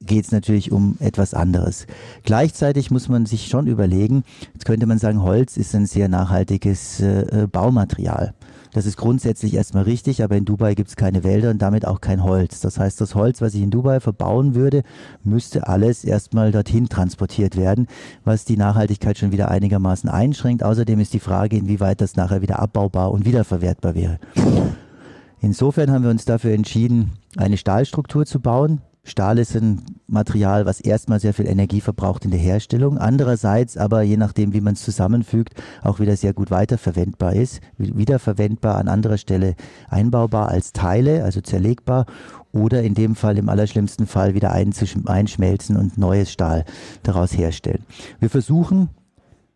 geht 0.00 0.24
es 0.24 0.32
natürlich 0.32 0.72
um 0.72 0.96
etwas 0.98 1.34
anderes. 1.34 1.86
Gleichzeitig 2.24 2.90
muss 2.90 3.08
man 3.08 3.26
sich 3.26 3.46
schon 3.46 3.66
überlegen, 3.66 4.24
jetzt 4.52 4.64
könnte 4.64 4.86
man 4.86 4.98
sagen, 4.98 5.22
Holz 5.22 5.56
ist 5.56 5.74
ein 5.74 5.86
sehr 5.86 6.08
nachhaltiges 6.08 7.00
äh, 7.00 7.46
Baumaterial. 7.50 8.34
Das 8.72 8.86
ist 8.86 8.96
grundsätzlich 8.96 9.52
erstmal 9.54 9.82
richtig, 9.84 10.24
aber 10.24 10.36
in 10.36 10.46
Dubai 10.46 10.74
gibt 10.74 10.88
es 10.88 10.96
keine 10.96 11.24
Wälder 11.24 11.50
und 11.50 11.60
damit 11.60 11.86
auch 11.86 12.00
kein 12.00 12.24
Holz. 12.24 12.60
Das 12.60 12.78
heißt, 12.78 13.00
das 13.02 13.14
Holz, 13.14 13.42
was 13.42 13.54
ich 13.54 13.60
in 13.60 13.70
Dubai 13.70 14.00
verbauen 14.00 14.54
würde, 14.54 14.82
müsste 15.24 15.68
alles 15.68 16.04
erstmal 16.04 16.52
dorthin 16.52 16.88
transportiert 16.88 17.56
werden, 17.56 17.86
was 18.24 18.46
die 18.46 18.56
Nachhaltigkeit 18.56 19.18
schon 19.18 19.30
wieder 19.30 19.50
einigermaßen 19.50 20.08
einschränkt. 20.08 20.62
Außerdem 20.64 21.00
ist 21.00 21.12
die 21.12 21.20
Frage, 21.20 21.58
inwieweit 21.58 22.00
das 22.00 22.16
nachher 22.16 22.40
wieder 22.40 22.60
abbaubar 22.60 23.10
und 23.12 23.26
wiederverwertbar 23.26 23.94
wäre. 23.94 24.18
Insofern 25.42 25.90
haben 25.90 26.04
wir 26.04 26.10
uns 26.10 26.24
dafür 26.24 26.52
entschieden, 26.52 27.12
eine 27.36 27.58
Stahlstruktur 27.58 28.24
zu 28.24 28.40
bauen, 28.40 28.80
Stahl 29.04 29.38
ist 29.38 29.56
ein 29.56 29.82
Material, 30.06 30.64
was 30.64 30.80
erstmal 30.80 31.18
sehr 31.18 31.34
viel 31.34 31.48
Energie 31.48 31.80
verbraucht 31.80 32.24
in 32.24 32.30
der 32.30 32.38
Herstellung, 32.38 32.98
andererseits 32.98 33.76
aber 33.76 34.02
je 34.02 34.16
nachdem, 34.16 34.52
wie 34.52 34.60
man 34.60 34.74
es 34.74 34.82
zusammenfügt, 34.82 35.54
auch 35.82 35.98
wieder 35.98 36.16
sehr 36.16 36.32
gut 36.32 36.52
weiterverwendbar 36.52 37.34
ist, 37.34 37.60
wiederverwendbar 37.78 38.76
an 38.76 38.86
anderer 38.86 39.18
Stelle 39.18 39.56
einbaubar 39.88 40.48
als 40.48 40.72
Teile, 40.72 41.24
also 41.24 41.40
zerlegbar 41.40 42.06
oder 42.52 42.82
in 42.84 42.94
dem 42.94 43.16
Fall 43.16 43.38
im 43.38 43.48
allerschlimmsten 43.48 44.06
Fall 44.06 44.34
wieder 44.34 44.52
einschmelzen 44.52 45.76
und 45.76 45.98
neues 45.98 46.30
Stahl 46.30 46.64
daraus 47.02 47.36
herstellen. 47.36 47.84
Wir 48.20 48.30
versuchen 48.30 48.90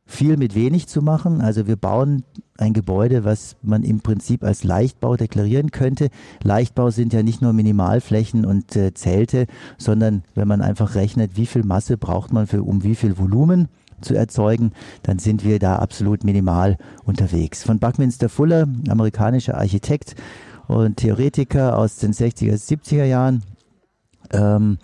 viel 0.07 0.37
mit 0.37 0.55
wenig 0.55 0.87
zu 0.87 1.03
machen. 1.03 1.41
Also 1.41 1.67
wir 1.67 1.77
bauen 1.77 2.23
ein 2.57 2.73
Gebäude, 2.73 3.25
was 3.25 3.57
man 3.63 3.83
im 3.83 4.01
Prinzip 4.01 4.45
als 4.45 4.65
Leichtbau 4.65 5.17
deklarieren 5.17 5.73
könnte. 5.73 6.09
Leichtbau 6.43 6.91
sind 6.91 7.13
ja 7.13 7.23
nicht 7.23 7.43
nur 7.43 7.53
Minimalflächen 7.53 8.47
und 8.47 8.77
äh, 8.77 8.95
Zelte, 8.95 9.47
sondern 9.77 10.23
wenn 10.35 10.49
man 10.49 10.63
einfach 10.63 10.95
rechnet, 10.95 11.37
wie 11.37 11.47
viel 11.47 11.65
Masse 11.65 11.99
braucht 11.99 12.33
man 12.33 12.47
für 12.47 12.63
um 12.63 12.85
wie 12.85 12.95
viel 12.95 13.19
Volumen 13.19 13.69
zu 14.01 14.15
erzeugen, 14.15 14.73
dann 15.03 15.19
sind 15.19 15.45
wir 15.45 15.59
da 15.59 15.77
absolut 15.77 16.23
minimal 16.23 16.77
unterwegs. 17.05 17.65
Von 17.65 17.79
Buckminster 17.79 18.29
Fuller, 18.29 18.69
amerikanischer 18.89 19.59
Architekt 19.59 20.15
und 20.69 20.99
Theoretiker 20.99 21.77
aus 21.77 21.97
den 21.97 22.13
60er, 22.13 22.55
70er 22.55 23.05
Jahren, 23.05 23.43
ähm, 24.33 24.79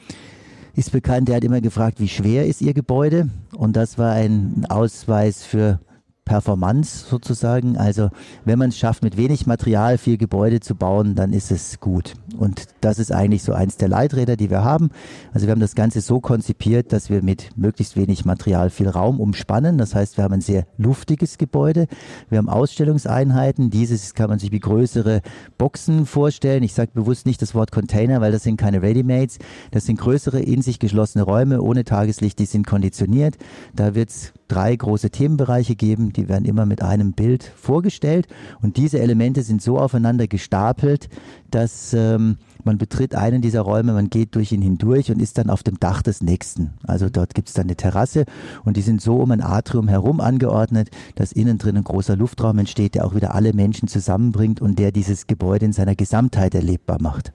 ist 0.74 0.92
bekannt, 0.92 1.28
der 1.28 1.36
hat 1.36 1.44
immer 1.44 1.60
gefragt, 1.60 2.00
wie 2.00 2.08
schwer 2.08 2.46
ist 2.46 2.62
Ihr 2.62 2.74
Gebäude? 2.74 3.28
Und 3.54 3.76
das 3.76 3.98
war 3.98 4.12
ein 4.12 4.66
Ausweis 4.68 5.44
für 5.44 5.80
Performance 6.24 7.06
sozusagen. 7.08 7.76
Also 7.76 8.10
wenn 8.44 8.58
man 8.58 8.68
es 8.68 8.78
schafft, 8.78 9.02
mit 9.02 9.16
wenig 9.16 9.46
Material 9.46 9.98
viel 9.98 10.16
Gebäude 10.16 10.60
zu 10.60 10.74
bauen, 10.74 11.14
dann 11.14 11.32
ist 11.32 11.50
es 11.50 11.80
gut. 11.80 12.14
Und 12.38 12.66
das 12.80 12.98
ist 12.98 13.12
eigentlich 13.12 13.42
so 13.42 13.52
eins 13.52 13.76
der 13.76 13.88
Leiträder, 13.88 14.36
die 14.36 14.48
wir 14.48 14.64
haben. 14.64 14.90
Also 15.32 15.46
wir 15.46 15.52
haben 15.52 15.60
das 15.60 15.74
Ganze 15.74 16.00
so 16.00 16.20
konzipiert, 16.20 16.92
dass 16.92 17.10
wir 17.10 17.22
mit 17.22 17.50
möglichst 17.56 17.96
wenig 17.96 18.24
Material 18.24 18.70
viel 18.70 18.88
Raum 18.88 19.20
umspannen. 19.20 19.78
Das 19.78 19.94
heißt, 19.94 20.16
wir 20.16 20.24
haben 20.24 20.34
ein 20.34 20.40
sehr 20.40 20.66
luftiges 20.78 21.38
Gebäude. 21.38 21.86
Wir 22.28 22.38
haben 22.38 22.48
Ausstellungseinheiten. 22.48 23.70
Dieses 23.70 24.14
kann 24.14 24.30
man 24.30 24.38
sich 24.38 24.52
wie 24.52 24.60
größere 24.60 25.22
Boxen 25.58 26.06
vorstellen. 26.06 26.62
Ich 26.62 26.74
sage 26.74 26.92
bewusst 26.94 27.26
nicht 27.26 27.42
das 27.42 27.54
Wort 27.54 27.72
Container, 27.72 28.20
weil 28.20 28.32
das 28.32 28.44
sind 28.44 28.56
keine 28.56 28.80
Readymates. 28.80 29.38
Das 29.72 29.86
sind 29.86 29.98
größere, 29.98 30.40
in 30.40 30.62
sich 30.62 30.78
geschlossene 30.78 31.24
Räume 31.24 31.60
ohne 31.60 31.84
Tageslicht. 31.84 32.38
Die 32.38 32.46
sind 32.46 32.66
konditioniert. 32.66 33.36
Da 33.74 33.94
wird 33.94 34.10
es 34.10 34.32
drei 34.48 34.76
große 34.76 35.10
Themenbereiche 35.10 35.74
geben, 35.76 36.12
die 36.12 36.21
werden 36.28 36.44
immer 36.44 36.66
mit 36.66 36.82
einem 36.82 37.12
Bild 37.12 37.44
vorgestellt 37.56 38.26
und 38.60 38.76
diese 38.76 39.00
Elemente 39.00 39.42
sind 39.42 39.62
so 39.62 39.78
aufeinander 39.78 40.26
gestapelt, 40.26 41.08
dass 41.50 41.94
ähm, 41.94 42.38
man 42.64 42.78
betritt 42.78 43.14
einen 43.14 43.42
dieser 43.42 43.62
Räume, 43.62 43.92
man 43.92 44.10
geht 44.10 44.34
durch 44.34 44.52
ihn 44.52 44.62
hindurch 44.62 45.10
und 45.10 45.20
ist 45.20 45.38
dann 45.38 45.50
auf 45.50 45.62
dem 45.62 45.78
Dach 45.80 46.02
des 46.02 46.22
nächsten. 46.22 46.74
Also 46.84 47.08
dort 47.08 47.34
gibt 47.34 47.48
es 47.48 47.54
dann 47.54 47.66
eine 47.66 47.76
Terrasse 47.76 48.24
und 48.64 48.76
die 48.76 48.82
sind 48.82 49.00
so 49.00 49.16
um 49.16 49.30
ein 49.30 49.42
Atrium 49.42 49.88
herum 49.88 50.20
angeordnet, 50.20 50.90
dass 51.14 51.32
innen 51.32 51.58
drin 51.58 51.76
ein 51.76 51.84
großer 51.84 52.16
Luftraum 52.16 52.58
entsteht, 52.58 52.94
der 52.94 53.04
auch 53.04 53.14
wieder 53.14 53.34
alle 53.34 53.52
Menschen 53.52 53.88
zusammenbringt 53.88 54.60
und 54.60 54.78
der 54.78 54.92
dieses 54.92 55.26
Gebäude 55.26 55.66
in 55.66 55.72
seiner 55.72 55.94
Gesamtheit 55.94 56.54
erlebbar 56.54 56.98
macht. 57.00 57.32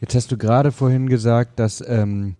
Jetzt 0.00 0.16
hast 0.16 0.32
du 0.32 0.36
gerade 0.36 0.72
vorhin 0.72 1.08
gesagt, 1.08 1.60
dass 1.60 1.82
ähm, 1.86 2.34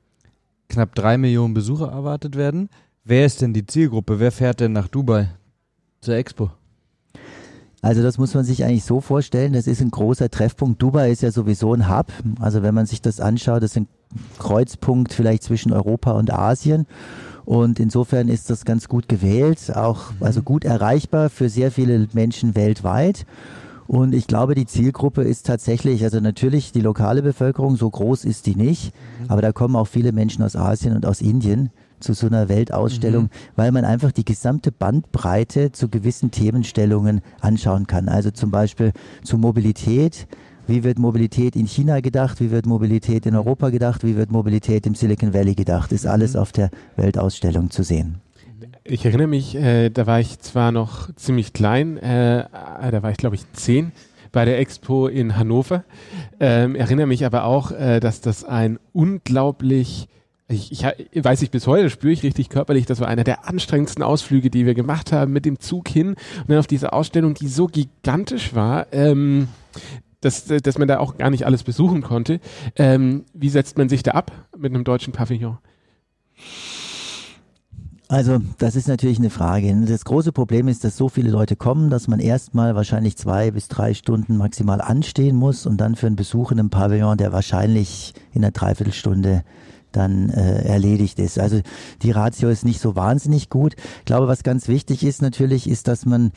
knapp 0.68 0.96
drei 0.96 1.16
Millionen 1.16 1.54
Besucher 1.54 1.88
erwartet 1.92 2.34
werden. 2.34 2.68
Wer 3.04 3.26
ist 3.26 3.42
denn 3.42 3.52
die 3.52 3.66
Zielgruppe? 3.66 4.20
Wer 4.20 4.30
fährt 4.30 4.60
denn 4.60 4.72
nach 4.72 4.86
Dubai 4.86 5.28
zur 6.00 6.14
Expo? 6.14 6.50
Also 7.80 8.00
das 8.00 8.16
muss 8.16 8.32
man 8.34 8.44
sich 8.44 8.62
eigentlich 8.64 8.84
so 8.84 9.00
vorstellen, 9.00 9.54
das 9.54 9.66
ist 9.66 9.80
ein 9.80 9.90
großer 9.90 10.30
Treffpunkt. 10.30 10.80
Dubai 10.80 11.10
ist 11.10 11.22
ja 11.22 11.32
sowieso 11.32 11.74
ein 11.74 11.88
Hub. 11.88 12.12
Also 12.38 12.62
wenn 12.62 12.76
man 12.76 12.86
sich 12.86 13.02
das 13.02 13.18
anschaut, 13.18 13.64
das 13.64 13.72
ist 13.72 13.78
ein 13.78 13.88
Kreuzpunkt 14.38 15.12
vielleicht 15.12 15.42
zwischen 15.42 15.72
Europa 15.72 16.12
und 16.12 16.32
Asien. 16.32 16.86
Und 17.44 17.80
insofern 17.80 18.28
ist 18.28 18.50
das 18.50 18.64
ganz 18.64 18.86
gut 18.86 19.08
gewählt, 19.08 19.74
auch 19.74 20.12
also 20.20 20.38
mhm. 20.38 20.44
gut 20.44 20.64
erreichbar 20.64 21.28
für 21.28 21.48
sehr 21.48 21.72
viele 21.72 22.06
Menschen 22.12 22.54
weltweit. 22.54 23.26
Und 23.88 24.14
ich 24.14 24.28
glaube, 24.28 24.54
die 24.54 24.66
Zielgruppe 24.66 25.22
ist 25.22 25.44
tatsächlich, 25.44 26.04
also 26.04 26.20
natürlich 26.20 26.70
die 26.70 26.80
lokale 26.80 27.20
Bevölkerung, 27.20 27.74
so 27.74 27.90
groß 27.90 28.24
ist 28.24 28.46
die 28.46 28.54
nicht, 28.54 28.94
mhm. 28.94 29.24
aber 29.26 29.42
da 29.42 29.50
kommen 29.50 29.74
auch 29.74 29.88
viele 29.88 30.12
Menschen 30.12 30.44
aus 30.44 30.54
Asien 30.54 30.94
und 30.94 31.04
aus 31.04 31.20
Indien 31.20 31.72
zu 32.02 32.12
so 32.14 32.26
einer 32.26 32.48
Weltausstellung, 32.48 33.24
mhm. 33.24 33.28
weil 33.56 33.72
man 33.72 33.84
einfach 33.84 34.12
die 34.12 34.24
gesamte 34.24 34.72
Bandbreite 34.72 35.72
zu 35.72 35.88
gewissen 35.88 36.30
Themenstellungen 36.30 37.22
anschauen 37.40 37.86
kann. 37.86 38.08
Also 38.08 38.30
zum 38.30 38.50
Beispiel 38.50 38.92
zu 39.24 39.38
Mobilität. 39.38 40.26
Wie 40.66 40.84
wird 40.84 40.98
Mobilität 40.98 41.56
in 41.56 41.66
China 41.66 42.00
gedacht? 42.00 42.40
Wie 42.40 42.50
wird 42.50 42.66
Mobilität 42.66 43.26
in 43.26 43.34
Europa 43.34 43.70
gedacht? 43.70 44.04
Wie 44.04 44.16
wird 44.16 44.30
Mobilität 44.30 44.86
im 44.86 44.94
Silicon 44.94 45.34
Valley 45.34 45.54
gedacht? 45.54 45.90
Ist 45.92 46.06
alles 46.06 46.34
mhm. 46.34 46.40
auf 46.40 46.52
der 46.52 46.70
Weltausstellung 46.96 47.70
zu 47.70 47.82
sehen. 47.82 48.20
Ich 48.84 49.04
erinnere 49.04 49.26
mich, 49.26 49.56
äh, 49.56 49.90
da 49.90 50.06
war 50.06 50.20
ich 50.20 50.38
zwar 50.38 50.72
noch 50.72 51.12
ziemlich 51.14 51.52
klein, 51.52 51.96
äh, 51.96 52.46
da 52.90 53.02
war 53.02 53.10
ich 53.10 53.16
glaube 53.16 53.36
ich 53.36 53.50
zehn 53.52 53.92
bei 54.32 54.44
der 54.44 54.58
Expo 54.58 55.06
in 55.06 55.36
Hannover. 55.36 55.84
Ähm, 56.40 56.74
erinnere 56.74 57.06
mich 57.06 57.24
aber 57.24 57.44
auch, 57.44 57.70
äh, 57.70 58.00
dass 58.00 58.20
das 58.20 58.44
ein 58.44 58.78
unglaublich 58.92 60.08
ich, 60.52 60.84
ich 61.12 61.24
weiß 61.24 61.42
ich 61.42 61.50
bis 61.50 61.66
heute, 61.66 61.90
spüre 61.90 62.12
ich 62.12 62.22
richtig 62.22 62.48
körperlich, 62.48 62.86
das 62.86 63.00
war 63.00 63.08
einer 63.08 63.24
der 63.24 63.48
anstrengendsten 63.48 64.02
Ausflüge, 64.02 64.50
die 64.50 64.66
wir 64.66 64.74
gemacht 64.74 65.12
haben, 65.12 65.32
mit 65.32 65.44
dem 65.44 65.58
Zug 65.60 65.88
hin 65.88 66.08
und 66.10 66.48
dann 66.48 66.58
auf 66.58 66.66
diese 66.66 66.92
Ausstellung, 66.92 67.34
die 67.34 67.48
so 67.48 67.66
gigantisch 67.66 68.54
war, 68.54 68.86
ähm, 68.92 69.48
dass, 70.20 70.44
dass 70.44 70.78
man 70.78 70.88
da 70.88 70.98
auch 70.98 71.18
gar 71.18 71.30
nicht 71.30 71.46
alles 71.46 71.62
besuchen 71.62 72.02
konnte. 72.02 72.40
Ähm, 72.76 73.24
wie 73.34 73.48
setzt 73.48 73.76
man 73.76 73.88
sich 73.88 74.02
da 74.02 74.12
ab 74.12 74.32
mit 74.56 74.72
einem 74.72 74.84
deutschen 74.84 75.12
Pavillon? 75.12 75.58
Also, 78.12 78.40
das 78.58 78.76
ist 78.76 78.88
natürlich 78.88 79.18
eine 79.18 79.30
Frage. 79.30 79.74
Das 79.86 80.04
große 80.04 80.32
Problem 80.32 80.68
ist, 80.68 80.84
dass 80.84 80.98
so 80.98 81.08
viele 81.08 81.30
Leute 81.30 81.56
kommen, 81.56 81.88
dass 81.88 82.08
man 82.08 82.20
erstmal 82.20 82.74
wahrscheinlich 82.74 83.16
zwei 83.16 83.50
bis 83.50 83.68
drei 83.68 83.94
Stunden 83.94 84.36
maximal 84.36 84.82
anstehen 84.82 85.34
muss 85.34 85.64
und 85.64 85.78
dann 85.78 85.96
für 85.96 86.08
einen 86.08 86.16
Besuch 86.16 86.52
in 86.52 86.58
einem 86.58 86.68
Pavillon, 86.68 87.16
der 87.16 87.32
wahrscheinlich 87.32 88.12
in 88.34 88.44
einer 88.44 88.50
Dreiviertelstunde 88.50 89.44
dann 89.92 90.30
äh, 90.30 90.64
erledigt 90.64 91.18
ist. 91.18 91.38
Also 91.38 91.60
die 92.02 92.10
Ratio 92.10 92.48
ist 92.48 92.64
nicht 92.64 92.80
so 92.80 92.96
wahnsinnig 92.96 93.50
gut. 93.50 93.74
Ich 94.00 94.04
glaube, 94.04 94.28
was 94.28 94.42
ganz 94.42 94.68
wichtig 94.68 95.04
ist 95.04 95.22
natürlich, 95.22 95.68
ist, 95.68 95.88
dass 95.88 96.06
man 96.06 96.32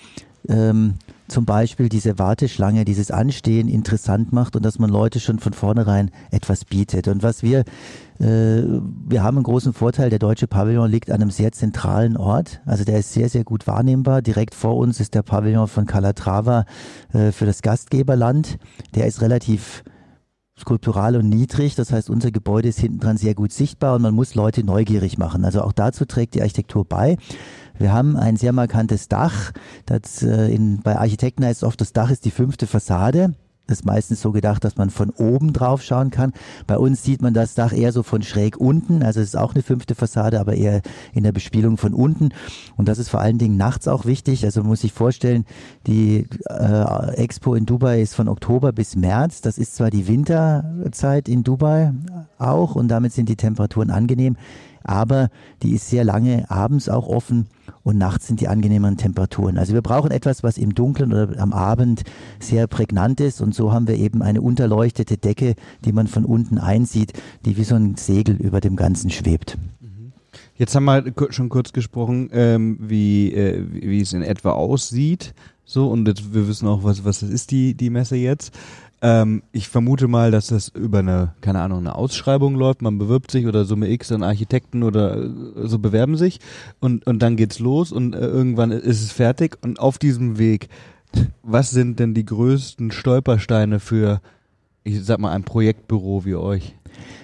ähm, 0.48 0.96
zum 1.28 1.46
Beispiel 1.46 1.90
diese 1.90 2.20
Warteschlange, 2.20 2.86
dieses 2.86 3.10
Anstehen 3.10 3.68
interessant 3.68 4.32
macht 4.32 4.56
und 4.56 4.64
dass 4.64 4.78
man 4.78 4.90
Leute 4.90 5.20
schon 5.20 5.40
von 5.40 5.54
vornherein 5.54 6.12
etwas 6.30 6.66
bietet. 6.66 7.08
Und 7.08 7.24
was 7.24 7.42
wir, 7.42 7.62
äh, 8.20 8.62
wir 9.08 9.24
haben 9.24 9.38
einen 9.38 9.44
großen 9.44 9.74
Vorteil, 9.74 10.10
der 10.10 10.20
deutsche 10.20 10.48
Pavillon 10.48 10.90
liegt 10.90 11.10
an 11.10 11.22
einem 11.22 11.32
sehr 11.32 11.52
zentralen 11.52 12.16
Ort. 12.16 12.62
Also 12.66 12.84
der 12.84 13.00
ist 13.00 13.14
sehr, 13.14 13.30
sehr 13.30 13.44
gut 13.44 13.66
wahrnehmbar. 13.66 14.22
Direkt 14.22 14.54
vor 14.54 14.78
uns 14.78 15.00
ist 15.00 15.16
der 15.16 15.24
Pavillon 15.24 15.68
von 15.68 15.88
Calatrava 15.88 16.66
äh, 17.14 17.32
für 17.32 17.46
das 17.46 17.62
Gastgeberland. 17.62 18.60
Der 18.94 19.08
ist 19.08 19.22
relativ 19.22 19.84
skulptural 20.60 21.16
und 21.16 21.30
niedrig. 21.30 21.76
Das 21.76 21.92
heißt, 21.92 22.10
unser 22.10 22.32
Gebäude 22.32 22.70
ist 22.70 22.80
hinten 22.80 23.00
dran 23.00 23.18
sehr 23.18 23.36
gut 23.36 23.52
sichtbar 23.52 23.96
und 23.96 24.02
man 24.02 24.14
muss 24.14 24.36
Leute 24.36 24.64
neugierig 24.64 25.18
machen. 25.18 25.44
Also 25.46 25.62
auch 25.62 25.74
dazu 25.74 26.06
trägt 26.06 26.36
die 26.36 26.42
Architektur 26.42 26.86
bei. 26.86 27.18
Wir 27.78 27.92
haben 27.92 28.16
ein 28.16 28.38
sehr 28.38 28.54
markantes 28.54 29.10
Dach. 29.10 29.52
Das, 29.86 30.24
äh, 30.24 30.54
in, 30.54 30.82
bei 30.82 30.98
Architekten 30.98 31.44
heißt 31.44 31.64
oft, 31.64 31.82
das 31.82 31.94
Dach 31.94 32.10
ist 32.10 32.26
die 32.26 32.32
fünfte 32.32 32.68
Fassade 32.68 33.34
ist 33.68 33.86
meistens 33.86 34.22
so 34.22 34.32
gedacht, 34.32 34.64
dass 34.64 34.78
man 34.78 34.90
von 34.90 35.10
oben 35.12 35.54
drauf 35.54 35.82
schauen 35.82 36.12
kann. 36.12 36.34
Bei 36.68 36.78
uns 36.78 37.04
sieht 37.04 37.22
man 37.22 37.34
das 37.34 37.56
Dach 37.56 37.74
eher 37.74 37.92
so 37.92 38.04
von 38.04 38.22
schräg 38.22 38.58
unten. 38.58 39.04
Also 39.04 39.20
es 39.20 39.30
ist 39.30 39.36
auch 39.36 39.54
eine 39.54 39.64
fünfte 39.64 39.96
Fassade, 39.96 40.40
aber 40.40 40.56
eher 40.56 40.82
in 41.14 41.24
der 41.24 41.32
Bespielung 41.32 41.78
von 41.78 41.94
unten. 41.94 42.30
Und 42.78 42.88
das 42.88 43.00
ist 43.00 43.10
vor 43.10 43.22
allen 43.22 43.38
Dingen 43.38 43.58
nachts 43.58 43.88
auch 43.88 44.06
wichtig. 44.06 44.46
Also 44.46 44.62
man 44.62 44.70
muss 44.70 44.82
sich 44.82 44.94
vorstellen, 44.94 45.46
die 45.88 46.28
äh, 46.50 47.16
Expo 47.16 47.56
in 47.56 47.66
Dubai 47.66 48.02
ist 48.02 48.16
von 48.16 48.28
Oktober 48.28 48.72
bis 48.72 48.96
März. 48.96 49.42
Das 49.42 49.58
ist 49.58 49.76
zwar 49.76 49.90
die 49.90 50.08
Winterzeit 50.08 51.28
in 51.28 51.44
Dubai 51.44 51.94
auch 52.38 52.76
und 52.76 52.88
damit 52.90 53.14
sind 53.14 53.30
die 53.30 53.36
Temperaturen 53.36 53.90
angenehm 53.90 54.38
aber 54.86 55.30
die 55.64 55.72
ist 55.72 55.90
sehr 55.90 56.04
lange 56.04 56.50
abends 56.50 56.90
auch 56.90 57.08
offen 57.08 57.48
und 57.84 57.98
nachts 57.98 58.28
sind 58.28 58.40
die 58.42 58.48
angenehmeren 58.48 58.98
Temperaturen. 58.98 59.58
Also 59.58 59.74
wir 59.74 59.82
brauchen 59.82 60.12
etwas, 60.12 60.44
was 60.44 60.58
im 60.58 60.76
Dunkeln 60.76 61.12
oder 61.12 61.40
am 61.40 61.54
Abend 61.54 62.04
sehr 62.40 62.68
prägnant 62.68 63.20
ist 63.20 63.42
und 63.42 63.54
so 63.54 63.74
haben 63.74 63.88
wir 63.88 63.96
eben 63.96 64.22
eine 64.22 64.42
unterleuchtete 64.42 65.18
Decke, 65.18 65.56
die 65.84 65.92
man 65.92 66.08
von 66.08 66.26
unten 66.26 66.58
einsieht, 66.58 67.14
die 67.46 67.58
wie 67.58 67.64
so 67.64 67.76
ein 67.76 67.96
Segel 67.96 68.36
über 68.36 68.62
dem 68.62 68.76
Ganzen 68.76 69.10
schwebt. 69.10 69.58
Mhm. 69.82 70.14
Jetzt 70.56 70.76
haben 70.76 70.86
wir 70.86 71.04
schon 71.32 71.50
kurz 71.50 71.74
gesprochen, 71.74 72.30
ähm, 72.32 72.78
wie, 72.80 73.34
äh, 73.34 73.66
wie 73.72 74.02
es 74.02 74.14
in 74.14 74.22
etwa 74.22 74.52
aussieht. 74.52 75.34
So, 75.68 75.90
und 75.90 76.08
jetzt, 76.08 76.34
wir 76.34 76.48
wissen 76.48 76.68
auch, 76.68 76.84
was, 76.84 77.04
was 77.06 77.24
ist 77.24 77.50
die, 77.50 77.74
die 77.74 77.90
Messe 77.90 78.16
jetzt. 78.16 78.56
Ähm, 79.06 79.44
ich 79.52 79.70
vermute 79.70 80.08
mal, 80.08 80.32
dass 80.32 80.48
das 80.48 80.70
über 80.70 80.98
eine, 80.98 81.36
keine 81.42 81.62
Ahnung, 81.62 81.78
eine 81.78 81.94
Ausschreibung 81.94 82.56
läuft. 82.56 82.82
Man 82.82 82.98
bewirbt 82.98 83.30
sich 83.30 83.46
oder 83.46 83.64
Summe 83.64 83.92
X 83.92 84.12
an 84.12 84.24
Architekten 84.24 84.82
oder 84.82 85.26
äh, 85.26 85.30
so 85.68 85.78
bewerben 85.78 86.18
sich 86.18 86.40
und, 86.80 87.06
und 87.06 87.20
dann 87.20 87.36
geht's 87.36 87.60
los 87.60 87.92
und 87.92 88.16
äh, 88.16 88.26
irgendwann 88.26 88.72
ist 88.72 89.04
es 89.04 89.12
fertig. 89.12 89.60
Und 89.62 89.80
auf 89.80 90.00
diesem 90.00 90.40
Weg, 90.40 90.70
was 91.44 91.70
sind 91.70 92.00
denn 92.00 92.16
die 92.16 92.26
größten 92.26 92.90
Stolpersteine 92.90 93.80
für, 93.80 94.22
ich 94.84 95.06
sag 95.06 95.20
mal, 95.20 95.34
ein 95.34 95.44
Projektbüro 95.44 96.26
wie 96.26 96.34
euch? 96.34 96.76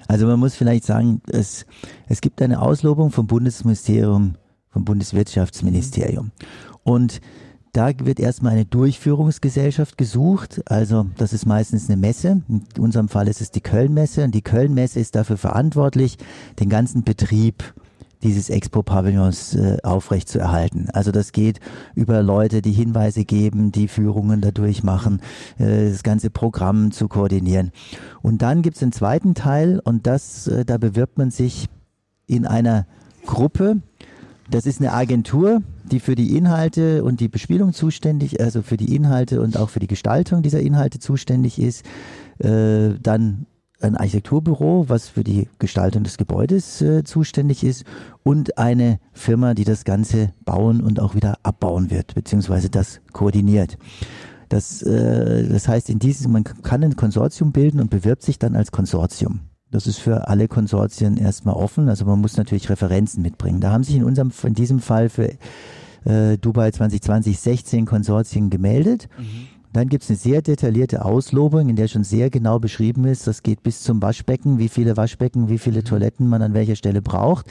Also 0.08 0.28
man 0.28 0.40
muss 0.40 0.54
vielleicht 0.54 0.84
sagen, 0.84 1.24
es, 1.30 1.66
es 2.08 2.22
gibt 2.22 2.44
eine 2.44 2.62
Auslobung 2.62 3.10
vom 3.10 3.26
Bundesministerium, 3.26 4.36
vom 4.70 4.86
Bundeswirtschaftsministerium. 4.86 6.30
Und 6.84 7.22
da 7.74 7.92
wird 8.04 8.20
erstmal 8.20 8.54
eine 8.54 8.66
Durchführungsgesellschaft 8.66 9.98
gesucht. 9.98 10.62
Also 10.66 11.08
das 11.18 11.34
ist 11.34 11.46
meistens 11.46 11.90
eine 11.90 11.98
Messe. 11.98 12.42
In 12.50 12.64
unserem 12.78 13.08
Fall 13.08 13.28
ist 13.28 13.42
es 13.42 13.52
die 13.52 13.62
Kölnmesse. 13.62 14.24
Und 14.24 14.36
die 14.36 14.42
Kölnmesse 14.42 15.00
ist 15.00 15.16
dafür 15.16 15.38
verantwortlich, 15.38 16.18
den 16.60 16.70
ganzen 16.70 17.04
Betrieb 17.04 17.74
dieses 18.24 18.50
Expo-Pavillons 18.50 19.56
äh, 19.56 19.78
aufrecht 19.84 20.30
zu 20.30 20.40
erhalten. 20.40 20.88
Also 20.94 21.12
das 21.12 21.32
geht 21.32 21.60
über 21.96 22.22
Leute, 22.22 22.62
die 22.62 22.72
Hinweise 22.72 23.26
geben, 23.26 23.72
die 23.72 23.88
Führungen 23.88 24.42
dadurch 24.42 24.84
machen, 24.84 25.22
äh, 25.58 25.90
das 25.90 26.04
ganze 26.04 26.30
Programm 26.30 26.92
zu 26.92 27.08
koordinieren. 27.08 27.72
Und 28.22 28.42
dann 28.42 28.62
gibt 28.62 28.78
es 28.78 28.84
einen 28.84 28.92
zweiten 28.92 29.34
Teil 29.34 29.80
und 29.84 30.06
das, 30.06 30.48
äh, 30.48 30.66
da 30.66 30.78
bewirbt 30.78 31.18
man 31.18 31.32
sich 31.32 31.68
in 32.28 32.46
einer 32.46 32.86
Gruppe. 33.26 33.78
Das 34.50 34.66
ist 34.66 34.80
eine 34.80 34.94
Agentur, 34.94 35.62
die 35.92 36.00
für 36.00 36.16
die 36.16 36.38
Inhalte 36.38 37.04
und 37.04 37.20
die 37.20 37.28
Bespielung 37.28 37.74
zuständig, 37.74 38.42
also 38.42 38.62
für 38.62 38.78
die 38.78 38.96
Inhalte 38.96 39.42
und 39.42 39.58
auch 39.58 39.70
für 39.70 39.80
die 39.80 39.88
Gestaltung 39.88 40.42
dieser 40.42 40.62
Inhalte 40.62 41.00
zuständig 41.00 41.60
ist. 41.60 41.86
Äh, 42.40 42.96
dann 43.02 43.46
ein 43.82 43.98
Architekturbüro, 43.98 44.86
was 44.88 45.10
für 45.10 45.24
die 45.24 45.50
Gestaltung 45.60 46.04
des 46.04 46.18
Gebäudes 46.18 46.82
äh, 46.82 47.04
zuständig 47.04 47.64
ist 47.64 47.84
und 48.24 48.58
eine 48.58 49.00
Firma, 49.12 49.54
die 49.54 49.64
das 49.64 49.84
Ganze 49.84 50.34
bauen 50.46 50.82
und 50.82 51.00
auch 51.00 51.16
wieder 51.16 51.38
abbauen 51.44 51.90
wird, 51.90 52.14
beziehungsweise 52.14 52.70
das 52.70 53.02
koordiniert. 53.12 53.78
Das, 54.50 54.82
äh, 54.84 55.48
das 55.48 55.68
heißt, 55.68 55.90
in 55.90 56.00
diesem, 56.00 56.32
man 56.32 56.44
kann 56.44 56.84
ein 56.84 56.96
Konsortium 56.96 57.52
bilden 57.52 57.80
und 57.80 57.90
bewirbt 57.90 58.22
sich 58.22 58.38
dann 58.38 58.56
als 58.56 58.72
Konsortium. 58.72 59.42
Das 59.72 59.88
ist 59.88 60.00
für 60.00 60.28
alle 60.28 60.50
Konsortien 60.50 61.16
erstmal 61.16 61.56
offen, 61.56 61.88
also 61.88 62.06
man 62.06 62.20
muss 62.20 62.36
natürlich 62.36 62.70
Referenzen 62.70 63.22
mitbringen. 63.22 63.62
Da 63.62 63.72
haben 63.72 63.84
sich 63.84 63.96
in 63.96 64.04
unserem, 64.04 64.32
in 64.44 64.54
diesem 64.54 64.80
Fall 64.80 65.08
für 65.08 65.32
äh, 66.06 66.38
Dubai 66.38 66.72
2020 66.72 67.40
16 67.40 67.86
Konsortien 67.86 68.50
gemeldet. 68.50 69.08
Mhm. 69.18 69.48
Dann 69.74 69.88
gibt 69.88 70.04
es 70.04 70.10
eine 70.10 70.18
sehr 70.18 70.42
detaillierte 70.42 71.06
Auslobung, 71.06 71.70
in 71.70 71.76
der 71.78 71.88
schon 71.88 72.04
sehr 72.04 72.30
genau 72.30 72.60
beschrieben 72.60 73.06
ist, 73.06 73.28
das 73.28 73.42
geht 73.42 73.64
bis 73.64 73.84
zum 73.84 74.02
Waschbecken, 74.02 74.60
wie 74.60 74.68
viele 74.68 74.98
Waschbecken, 74.98 75.48
wie 75.48 75.58
viele 75.58 75.80
mhm. 75.80 75.86
Toiletten 75.86 76.28
man 76.28 76.42
an 76.42 76.54
welcher 76.54 76.76
Stelle 76.76 77.02
braucht. 77.02 77.46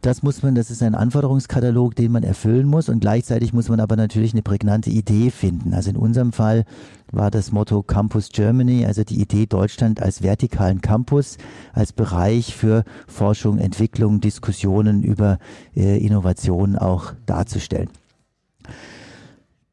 Das 0.00 0.22
muss 0.22 0.42
man, 0.42 0.54
das 0.54 0.70
ist 0.70 0.82
ein 0.82 0.94
Anforderungskatalog, 0.94 1.96
den 1.96 2.12
man 2.12 2.22
erfüllen 2.22 2.66
muss 2.66 2.88
und 2.88 3.00
gleichzeitig 3.00 3.52
muss 3.52 3.68
man 3.68 3.80
aber 3.80 3.96
natürlich 3.96 4.32
eine 4.32 4.42
prägnante 4.42 4.90
Idee 4.90 5.30
finden. 5.30 5.74
Also 5.74 5.90
in 5.90 5.96
unserem 5.96 6.32
Fall 6.32 6.64
war 7.12 7.30
das 7.30 7.52
Motto 7.52 7.82
Campus 7.82 8.30
Germany, 8.30 8.84
also 8.84 9.04
die 9.04 9.20
Idee 9.20 9.46
Deutschland 9.46 10.02
als 10.02 10.22
vertikalen 10.22 10.80
Campus, 10.80 11.38
als 11.72 11.92
Bereich 11.92 12.54
für 12.54 12.84
Forschung, 13.06 13.58
Entwicklung, 13.58 14.20
Diskussionen 14.20 15.02
über 15.02 15.38
äh, 15.76 15.98
Innovationen 15.98 16.76
auch 16.76 17.12
darzustellen 17.26 17.88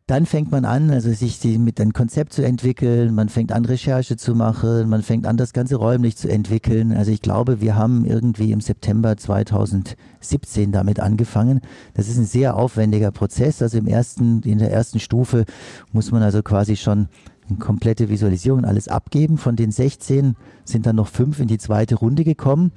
dann 0.07 0.27
fängt 0.27 0.51
man 0.51 0.65
an, 0.65 0.91
also 0.91 1.11
sich 1.11 1.43
mit 1.57 1.81
einem 1.81 1.91
Konzept 1.91 2.31
zu 2.31 2.45
entwickeln, 2.45 3.15
man 3.15 3.27
fängt 3.27 3.51
an, 3.51 3.65
Recherche 3.65 4.17
zu 4.17 4.35
machen, 4.35 4.87
man 4.87 5.01
fängt 5.01 5.25
an, 5.25 5.35
das 5.35 5.51
Ganze 5.51 5.77
räumlich 5.77 6.15
zu 6.15 6.29
entwickeln. 6.29 6.91
Also 6.91 7.11
ich 7.11 7.23
glaube, 7.23 7.59
wir 7.59 7.75
haben 7.75 8.05
irgendwie 8.05 8.51
im 8.51 8.61
September 8.61 9.17
2017 9.17 10.71
damit 10.71 10.99
angefangen. 10.99 11.61
Das 11.95 12.07
ist 12.07 12.17
ein 12.17 12.25
sehr 12.25 12.55
aufwendiger 12.55 13.11
Prozess. 13.11 13.63
Also 13.63 13.79
im 13.79 13.87
ersten, 13.87 14.41
in 14.43 14.59
der 14.59 14.71
ersten 14.71 14.99
Stufe 14.99 15.45
muss 15.91 16.11
man 16.11 16.21
also 16.21 16.43
quasi 16.43 16.75
schon 16.75 17.07
eine 17.49 17.57
komplette 17.57 18.07
Visualisierung 18.07 18.63
alles 18.63 18.87
abgeben. 18.87 19.39
Von 19.39 19.55
den 19.55 19.71
16 19.71 20.35
sind 20.65 20.85
dann 20.85 20.97
noch 20.97 21.07
fünf 21.07 21.39
in 21.39 21.47
die 21.47 21.57
zweite 21.57 21.95
Runde 21.95 22.23
gekommen. 22.23 22.71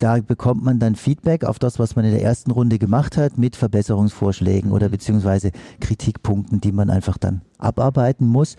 Da 0.00 0.18
bekommt 0.18 0.64
man 0.64 0.78
dann 0.78 0.94
Feedback 0.94 1.44
auf 1.44 1.58
das, 1.58 1.78
was 1.78 1.94
man 1.94 2.06
in 2.06 2.12
der 2.12 2.22
ersten 2.22 2.50
Runde 2.50 2.78
gemacht 2.78 3.18
hat, 3.18 3.36
mit 3.36 3.54
Verbesserungsvorschlägen 3.54 4.72
oder 4.72 4.88
beziehungsweise 4.88 5.50
Kritikpunkten, 5.78 6.58
die 6.58 6.72
man 6.72 6.88
einfach 6.88 7.18
dann 7.18 7.42
abarbeiten 7.58 8.26
muss. 8.26 8.56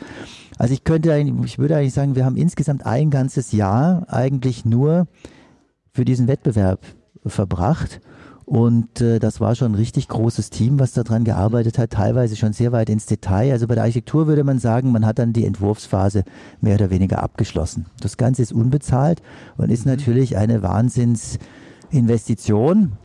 Also 0.60 0.76
ich 0.76 0.84
könnte, 0.84 1.18
ich 1.44 1.58
würde 1.58 1.78
eigentlich 1.78 1.96
sagen, 1.96 2.16
wir 2.16 2.26
haben 2.26 2.38
insgesamt 2.38 2.86
ein 2.86 3.10
ganzes 3.10 3.54
Jahr 3.54 4.06
eigentlich 4.08 4.66
nur 4.66 5.08
für 5.92 6.06
diesen 6.06 6.28
Wettbewerb 6.28 6.86
verbracht. 7.26 8.02
Und 8.52 9.00
äh, 9.00 9.20
das 9.20 9.40
war 9.40 9.56
schon 9.56 9.72
ein 9.72 9.76
richtig 9.76 10.10
großes 10.10 10.50
Team, 10.50 10.78
was 10.78 10.92
daran 10.92 11.24
gearbeitet 11.24 11.78
hat, 11.78 11.92
teilweise 11.92 12.36
schon 12.36 12.52
sehr 12.52 12.74
weit 12.74 12.90
ins 12.90 13.06
Detail. 13.06 13.54
Also 13.54 13.66
bei 13.66 13.76
der 13.76 13.86
Architektur 13.86 14.28
würde 14.28 14.44
man 14.44 14.60
sagen, 14.60 14.92
man 14.92 15.06
hat 15.06 15.20
dann 15.20 15.32
die 15.32 15.46
Entwurfsphase 15.46 16.26
mehr 16.60 16.76
oder 16.76 16.90
weniger 16.90 17.24
abgeschlossen. 17.24 17.86
Das 18.02 18.18
Ganze 18.18 18.42
ist 18.42 18.52
unbezahlt 18.52 19.22
und 19.56 19.72
ist 19.72 19.86
mhm. 19.86 19.94
natürlich 19.94 20.36
eine 20.36 20.64
Wahnsinnsinvestition. 20.64 22.98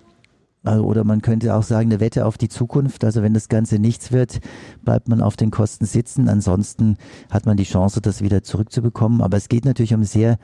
Also, 0.64 0.82
oder 0.82 1.04
man 1.04 1.22
könnte 1.22 1.54
auch 1.54 1.62
sagen, 1.62 1.92
eine 1.92 2.00
Wette 2.00 2.26
auf 2.26 2.38
die 2.38 2.48
Zukunft. 2.48 3.04
Also 3.04 3.22
wenn 3.22 3.32
das 3.32 3.48
Ganze 3.48 3.78
nichts 3.78 4.10
wird, 4.10 4.40
bleibt 4.82 5.06
man 5.06 5.20
auf 5.20 5.36
den 5.36 5.52
Kosten 5.52 5.86
sitzen. 5.86 6.28
Ansonsten 6.28 6.96
hat 7.30 7.46
man 7.46 7.56
die 7.56 7.62
Chance, 7.62 8.00
das 8.00 8.20
wieder 8.20 8.42
zurückzubekommen. 8.42 9.20
Aber 9.20 9.36
es 9.36 9.48
geht 9.48 9.64
natürlich 9.64 9.94
um 9.94 10.02
sehr 10.02 10.38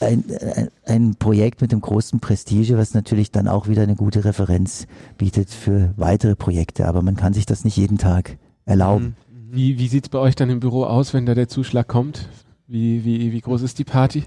ein, 0.00 0.24
ein 0.84 1.14
Projekt 1.16 1.60
mit 1.60 1.72
dem 1.72 1.80
großen 1.80 2.20
Prestige, 2.20 2.76
was 2.76 2.94
natürlich 2.94 3.30
dann 3.30 3.48
auch 3.48 3.68
wieder 3.68 3.82
eine 3.82 3.96
gute 3.96 4.24
Referenz 4.24 4.86
bietet 5.18 5.50
für 5.50 5.92
weitere 5.96 6.36
Projekte. 6.36 6.86
Aber 6.86 7.02
man 7.02 7.16
kann 7.16 7.32
sich 7.32 7.46
das 7.46 7.64
nicht 7.64 7.76
jeden 7.76 7.98
Tag 7.98 8.36
erlauben. 8.64 9.16
Mhm. 9.30 9.54
Wie, 9.54 9.78
wie 9.78 9.88
sieht 9.88 10.04
es 10.04 10.08
bei 10.10 10.18
euch 10.18 10.34
dann 10.34 10.50
im 10.50 10.60
Büro 10.60 10.84
aus, 10.84 11.14
wenn 11.14 11.24
da 11.24 11.34
der 11.34 11.48
Zuschlag 11.48 11.88
kommt? 11.88 12.28
Wie, 12.68 13.04
wie, 13.04 13.30
wie 13.32 13.40
groß 13.40 13.62
ist 13.62 13.78
die 13.78 13.84
Party? 13.84 14.24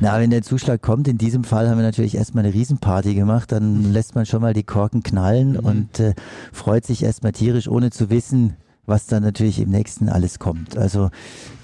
Na, 0.00 0.18
wenn 0.18 0.30
der 0.30 0.42
Zuschlag 0.42 0.80
kommt, 0.80 1.06
in 1.08 1.18
diesem 1.18 1.44
Fall 1.44 1.68
haben 1.68 1.76
wir 1.76 1.84
natürlich 1.84 2.14
erstmal 2.14 2.44
eine 2.44 2.54
Riesenparty 2.54 3.14
gemacht, 3.14 3.52
dann 3.52 3.82
mhm. 3.82 3.92
lässt 3.92 4.14
man 4.14 4.24
schon 4.24 4.40
mal 4.40 4.54
die 4.54 4.62
Korken 4.62 5.02
knallen 5.02 5.52
mhm. 5.52 5.58
und 5.58 6.00
äh, 6.00 6.14
freut 6.52 6.86
sich 6.86 7.02
erstmal 7.02 7.32
tierisch, 7.32 7.68
ohne 7.68 7.90
zu 7.90 8.08
wissen, 8.08 8.56
was 8.86 9.06
dann 9.06 9.22
natürlich 9.22 9.60
im 9.60 9.68
nächsten 9.68 10.08
alles 10.08 10.38
kommt. 10.38 10.78
Also 10.78 11.10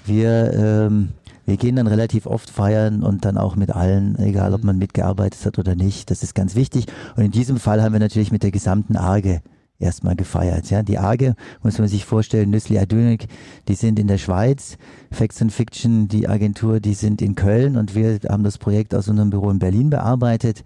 wir 0.05 0.53
ähm, 0.53 1.09
wir 1.47 1.55
gehen 1.55 1.77
dann 1.77 1.87
relativ 1.87 2.25
oft 2.25 2.49
feiern 2.49 3.03
und 3.03 3.23
dann 3.23 3.37
auch 3.37 3.55
mit 3.55 3.71
allen, 3.71 4.19
egal 4.19 4.53
ob 4.53 4.61
mhm. 4.61 4.67
man 4.67 4.77
mitgearbeitet 4.77 5.43
hat 5.45 5.57
oder 5.57 5.75
nicht. 5.75 6.11
Das 6.11 6.21
ist 6.21 6.35
ganz 6.35 6.55
wichtig. 6.55 6.87
Und 7.15 7.23
in 7.23 7.31
diesem 7.31 7.57
Fall 7.57 7.81
haben 7.81 7.93
wir 7.93 8.01
natürlich 8.01 8.33
mit 8.33 8.43
der 8.43 8.51
gesamten 8.51 8.97
Arge 8.97 9.41
erstmal 9.79 10.17
gefeiert. 10.17 10.69
Ja, 10.69 10.83
die 10.83 10.97
Arge 10.97 11.35
muss 11.63 11.79
man 11.79 11.87
sich 11.87 12.03
vorstellen, 12.03 12.49
Nüssli 12.49 12.77
Adünik, 12.77 13.27
die 13.69 13.75
sind 13.75 13.97
in 13.97 14.07
der 14.07 14.17
Schweiz, 14.17 14.77
Facts 15.09 15.41
and 15.41 15.53
Fiction, 15.53 16.09
die 16.09 16.27
Agentur, 16.27 16.81
die 16.81 16.93
sind 16.93 17.21
in 17.21 17.35
Köln 17.35 17.77
und 17.77 17.95
wir 17.95 18.19
haben 18.27 18.43
das 18.43 18.57
Projekt 18.57 18.93
aus 18.93 19.07
unserem 19.07 19.29
Büro 19.29 19.49
in 19.49 19.59
Berlin 19.59 19.89
bearbeitet. 19.89 20.65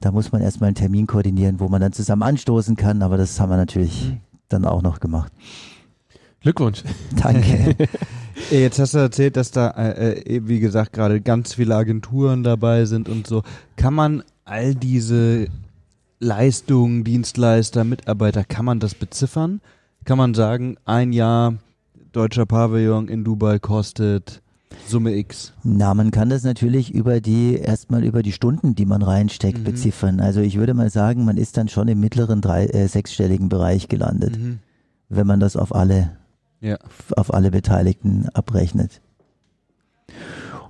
Da 0.00 0.12
muss 0.12 0.32
man 0.32 0.40
erstmal 0.40 0.68
einen 0.68 0.76
Termin 0.76 1.06
koordinieren, 1.06 1.60
wo 1.60 1.68
man 1.68 1.82
dann 1.82 1.92
zusammen 1.92 2.22
anstoßen 2.22 2.76
kann, 2.76 3.02
aber 3.02 3.18
das 3.18 3.38
haben 3.38 3.50
wir 3.50 3.58
natürlich 3.58 4.08
mhm. 4.08 4.20
dann 4.48 4.64
auch 4.64 4.80
noch 4.80 4.98
gemacht. 4.98 5.32
Glückwunsch. 6.42 6.82
Danke. 7.16 7.76
Jetzt 8.50 8.78
hast 8.78 8.94
du 8.94 8.98
erzählt, 8.98 9.36
dass 9.36 9.50
da, 9.50 9.70
äh, 9.70 10.36
äh, 10.36 10.40
wie 10.46 10.60
gesagt, 10.60 10.92
gerade 10.92 11.20
ganz 11.20 11.54
viele 11.54 11.76
Agenturen 11.76 12.42
dabei 12.42 12.84
sind 12.84 13.08
und 13.08 13.26
so. 13.26 13.42
Kann 13.76 13.94
man 13.94 14.22
all 14.44 14.74
diese 14.74 15.46
Leistungen, 16.18 17.04
Dienstleister, 17.04 17.84
Mitarbeiter, 17.84 18.44
kann 18.44 18.64
man 18.64 18.80
das 18.80 18.94
beziffern? 18.94 19.60
Kann 20.04 20.18
man 20.18 20.34
sagen, 20.34 20.76
ein 20.84 21.12
Jahr 21.12 21.54
deutscher 22.12 22.46
Pavillon 22.46 23.08
in 23.08 23.24
Dubai 23.24 23.58
kostet 23.58 24.42
Summe 24.86 25.14
X? 25.16 25.52
Na, 25.62 25.94
man 25.94 26.10
kann 26.10 26.30
das 26.30 26.44
natürlich 26.44 26.92
über 26.92 27.20
die, 27.20 27.56
erstmal 27.56 28.04
über 28.04 28.22
die 28.22 28.32
Stunden, 28.32 28.74
die 28.74 28.86
man 28.86 29.02
reinsteckt, 29.02 29.60
mhm. 29.60 29.64
beziffern. 29.64 30.20
Also 30.20 30.40
ich 30.40 30.56
würde 30.56 30.74
mal 30.74 30.90
sagen, 30.90 31.24
man 31.24 31.36
ist 31.36 31.56
dann 31.56 31.68
schon 31.68 31.88
im 31.88 32.00
mittleren 32.00 32.40
drei, 32.40 32.66
äh, 32.66 32.88
sechsstelligen 32.88 33.48
Bereich 33.48 33.88
gelandet, 33.88 34.38
mhm. 34.38 34.58
wenn 35.08 35.26
man 35.26 35.40
das 35.40 35.56
auf 35.56 35.74
alle 35.74 36.10
ja. 36.62 36.78
auf 37.16 37.34
alle 37.34 37.50
Beteiligten 37.50 38.28
abrechnet. 38.32 39.02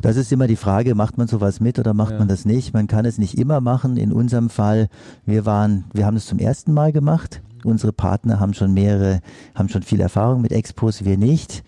Das 0.01 0.17
ist 0.17 0.33
immer 0.33 0.49
die 0.49 0.57
Frage, 0.57 0.97
macht 0.97 1.17
man 1.17 1.29
sowas 1.29 1.61
mit 1.61 1.79
oder 1.79 1.95
macht 1.95 2.13
ja. 2.13 2.19
man 2.19 2.27
das 2.27 2.45
nicht? 2.45 2.75
Man 2.75 2.89
kann 2.89 3.05
es 3.05 3.19
nicht 3.19 3.39
immer 3.39 3.61
machen. 3.61 3.97
In 3.97 4.13
unserem 4.13 4.51
Fall, 4.51 4.89
wir 5.25 5.47
waren, 5.47 5.85
wir 5.93 6.07
haben 6.07 6.17
es 6.17 6.27
zum 6.27 6.41
ersten 6.41 6.73
Mal 6.73 6.91
gemacht. 6.91 7.41
Unsere 7.63 7.93
Partner 7.93 8.41
haben 8.41 8.53
schon 8.53 8.75
mehrere, 8.75 9.21
haben 9.55 9.69
schon 9.69 9.83
viel 9.83 10.01
Erfahrung 10.01 10.43
mit 10.43 10.51
Expos, 10.51 11.05
wir 11.05 11.17
nicht. 11.17 11.63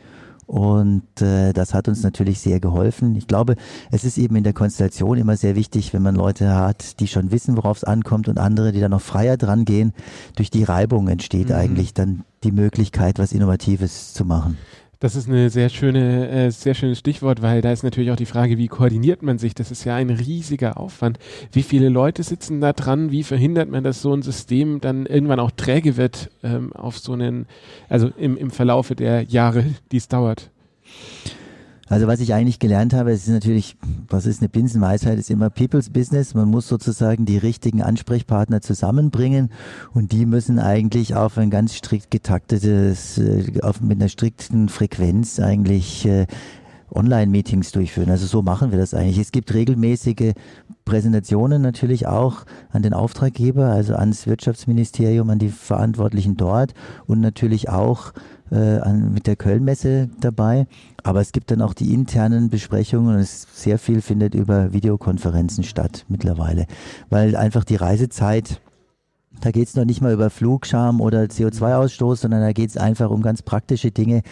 Und 0.47 1.21
äh, 1.21 1.53
das 1.53 1.75
hat 1.75 1.89
uns 1.89 2.03
natürlich 2.03 2.41
sehr 2.41 2.61
geholfen. 2.61 3.17
Ich 3.17 3.27
glaube, 3.27 3.57
es 3.91 4.05
ist 4.05 4.19
eben 4.19 4.37
in 4.37 4.45
der 4.45 4.53
Konstellation 4.53 5.19
immer 5.19 5.37
sehr 5.37 5.57
wichtig, 5.57 5.93
wenn 5.95 6.03
man 6.03 6.15
Leute 6.15 6.55
hat, 6.55 7.01
die 7.01 7.09
schon 7.09 7.31
wissen, 7.31 7.57
worauf 7.57 7.79
es 7.79 7.85
ankommt 7.85 8.29
und 8.29 8.39
andere, 8.39 8.73
die 8.73 8.81
dann 8.81 8.91
noch 8.91 9.01
freier 9.01 9.37
dran 9.37 9.65
gehen. 9.65 9.93
Durch 10.37 10.51
die 10.51 10.65
Reibung 10.65 11.09
entsteht 11.09 11.49
mhm. 11.49 11.55
eigentlich 11.55 11.95
dann 11.95 12.25
die 12.43 12.53
Möglichkeit, 12.53 13.19
was 13.19 13.33
Innovatives 13.33 14.13
zu 14.13 14.25
machen. 14.25 14.59
Das 15.05 15.17
ist 15.17 15.29
eine 15.29 15.51
sehr 15.51 15.69
schöne, 15.69 16.31
äh, 16.31 16.51
sehr 16.51 16.73
schönes 16.73 16.99
Stichwort, 16.99 17.43
weil 17.43 17.61
da 17.61 17.71
ist 17.71 17.83
natürlich 17.83 18.11
auch 18.11 18.17
die 18.17 18.25
Frage, 18.25 18.57
wie 18.57 18.69
koordiniert 18.69 19.23
man 19.23 19.37
sich? 19.37 19.55
Das 19.55 19.71
ist 19.71 19.85
ja 19.85 19.97
ein 19.97 20.09
riesiger 20.09 20.79
Aufwand. 20.81 21.19
Wie 21.53 21.63
viele 21.63 21.91
Leute 21.91 22.23
sitzen 22.23 22.63
da 22.63 22.73
dran? 22.73 23.11
Wie 23.11 23.23
verhindert 23.23 23.69
man, 23.69 23.85
dass 23.85 24.01
so 24.01 24.15
ein 24.15 24.23
System 24.23 24.81
dann 24.81 25.05
irgendwann 25.05 25.41
auch 25.41 25.51
träge 25.51 25.99
wird 25.99 26.31
ähm, 26.43 26.73
auf 26.73 26.97
so 26.97 27.13
einen, 27.13 27.45
also 27.91 28.13
im, 28.17 28.39
im 28.39 28.51
Verlaufe 28.51 28.95
der 28.95 29.25
Jahre, 29.25 29.67
die 29.93 29.99
es 29.99 30.09
dauert? 30.09 30.49
Also 31.89 32.07
was 32.07 32.21
ich 32.21 32.33
eigentlich 32.33 32.59
gelernt 32.59 32.95
habe, 32.95 33.13
es 33.13 33.25
ist 33.27 33.33
natürlich, 33.33 33.77
was 34.09 34.25
ist 34.25 34.41
eine 34.41 34.49
Binsenweisheit, 34.49 35.19
ist 35.19 35.31
immer 35.31 35.51
People's 35.51 35.91
Business. 35.91 36.35
Man 36.35 36.49
muss 36.49 36.67
sozusagen 36.67 37.27
die 37.27 37.37
richtigen 37.37 37.83
Ansprechpartner 37.83 38.63
zusammenbringen 38.63 39.51
und 39.93 40.13
die 40.13 40.25
müssen 40.25 40.59
eigentlich 40.59 41.15
auf 41.15 41.37
ein 41.37 41.51
ganz 41.51 41.75
strikt 41.75 42.11
getaktetes, 42.11 43.19
äh, 43.19 43.61
auf, 43.61 43.81
mit 43.81 44.01
einer 44.01 44.09
strikten 44.09 44.69
Frequenz 44.69 45.39
eigentlich 45.39 46.07
äh, 46.07 46.27
Online-Meetings 46.95 47.73
durchführen. 47.73 48.11
Also 48.11 48.27
so 48.27 48.43
machen 48.43 48.71
wir 48.71 48.79
das 48.79 48.95
eigentlich. 48.95 49.19
Es 49.19 49.33
gibt 49.33 49.53
regelmäßige 49.53 50.33
Präsentationen 50.85 51.63
natürlich 51.63 52.07
auch 52.07 52.45
an 52.71 52.83
den 52.83 52.93
Auftraggeber, 52.93 53.67
also 53.67 53.95
ans 53.95 54.27
Wirtschaftsministerium, 54.27 55.31
an 55.31 55.39
die 55.39 55.49
Verantwortlichen 55.49 56.37
dort 56.37 56.75
und 57.07 57.21
natürlich 57.21 57.69
auch 57.69 58.13
äh, 58.51 58.79
an, 58.79 59.13
mit 59.13 59.27
der 59.27 59.37
Kölnmesse 59.37 60.11
dabei. 60.21 60.67
Aber 61.03 61.21
es 61.21 61.33
gibt 61.33 61.51
dann 61.51 61.63
auch 61.63 61.75
die 61.75 61.93
internen 61.93 62.51
Besprechungen 62.51 63.15
und 63.15 63.21
es 63.21 63.47
sehr 63.55 63.79
viel 63.79 64.01
findet 64.01 64.35
über 64.35 64.73
Videokonferenzen 64.73 65.65
statt 65.65 66.05
mittlerweile, 66.09 66.67
weil 67.11 67.37
einfach 67.37 67.65
die 67.65 67.77
Reisezeit 67.77 68.61
Da 69.41 69.51
geht 69.51 69.69
es 69.69 69.75
noch 69.75 69.85
nicht 69.85 70.01
mal 70.01 70.13
über 70.13 70.31
Flugscham 70.31 71.01
oder 71.01 71.23
CO2-Ausstoß, 71.25 72.17
sondern 72.17 72.41
da 72.41 72.53
geht 72.53 72.71
es 72.71 72.77
einfach 72.77 73.11
um 73.11 73.23
ganz 73.23 73.43
praktische 73.43 73.91
Dinge. 73.91 74.23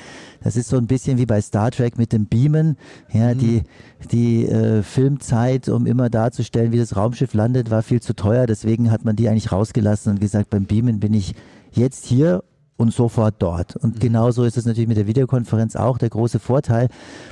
Das 0.43 0.57
ist 0.57 0.69
so 0.69 0.77
ein 0.77 0.87
bisschen 0.87 1.19
wie 1.19 1.27
bei 1.27 1.41
Star 1.41 1.71
Trek 1.71 1.99
mit 1.99 2.13
dem 2.13 2.27
Beamen. 2.27 2.77
Ja, 3.13 3.35
mhm. 3.35 3.39
die, 3.39 3.63
die 4.11 4.47
äh, 4.47 4.83
Filmzeit, 4.83 5.69
um 5.69 5.87
immer 5.87 6.09
darzustellen, 6.09 6.73
wie 6.73 6.79
das 6.79 6.97
Raumschiff 6.97 7.35
landet, 7.35 7.71
war 7.71 7.83
viel 7.83 8.01
zu 8.01 8.15
teuer. 8.15 8.47
Deswegen 8.47 8.91
hat 8.91 9.05
man 9.05 9.17
die 9.17 9.29
eigentlich 9.29 9.53
rausgelassen 9.53 10.13
und 10.13 10.21
gesagt, 10.21 10.51
beim 10.51 10.65
Beamen 10.65 11.01
bin 11.01 11.15
ich 11.15 11.35
jetzt 11.73 12.07
hier 12.07 12.43
und 12.77 12.93
sofort 12.93 13.37
dort. 13.39 13.77
Und 13.77 13.97
mhm. 13.97 14.01
genauso 14.01 14.45
ist 14.45 14.57
es 14.57 14.67
natürlich 14.67 14.89
mit 14.89 14.97
der 14.97 15.07
Videokonferenz 15.07 15.77
auch 15.77 15.99
der 15.99 16.11
große 16.11 16.39
Vorteil. 16.39 16.89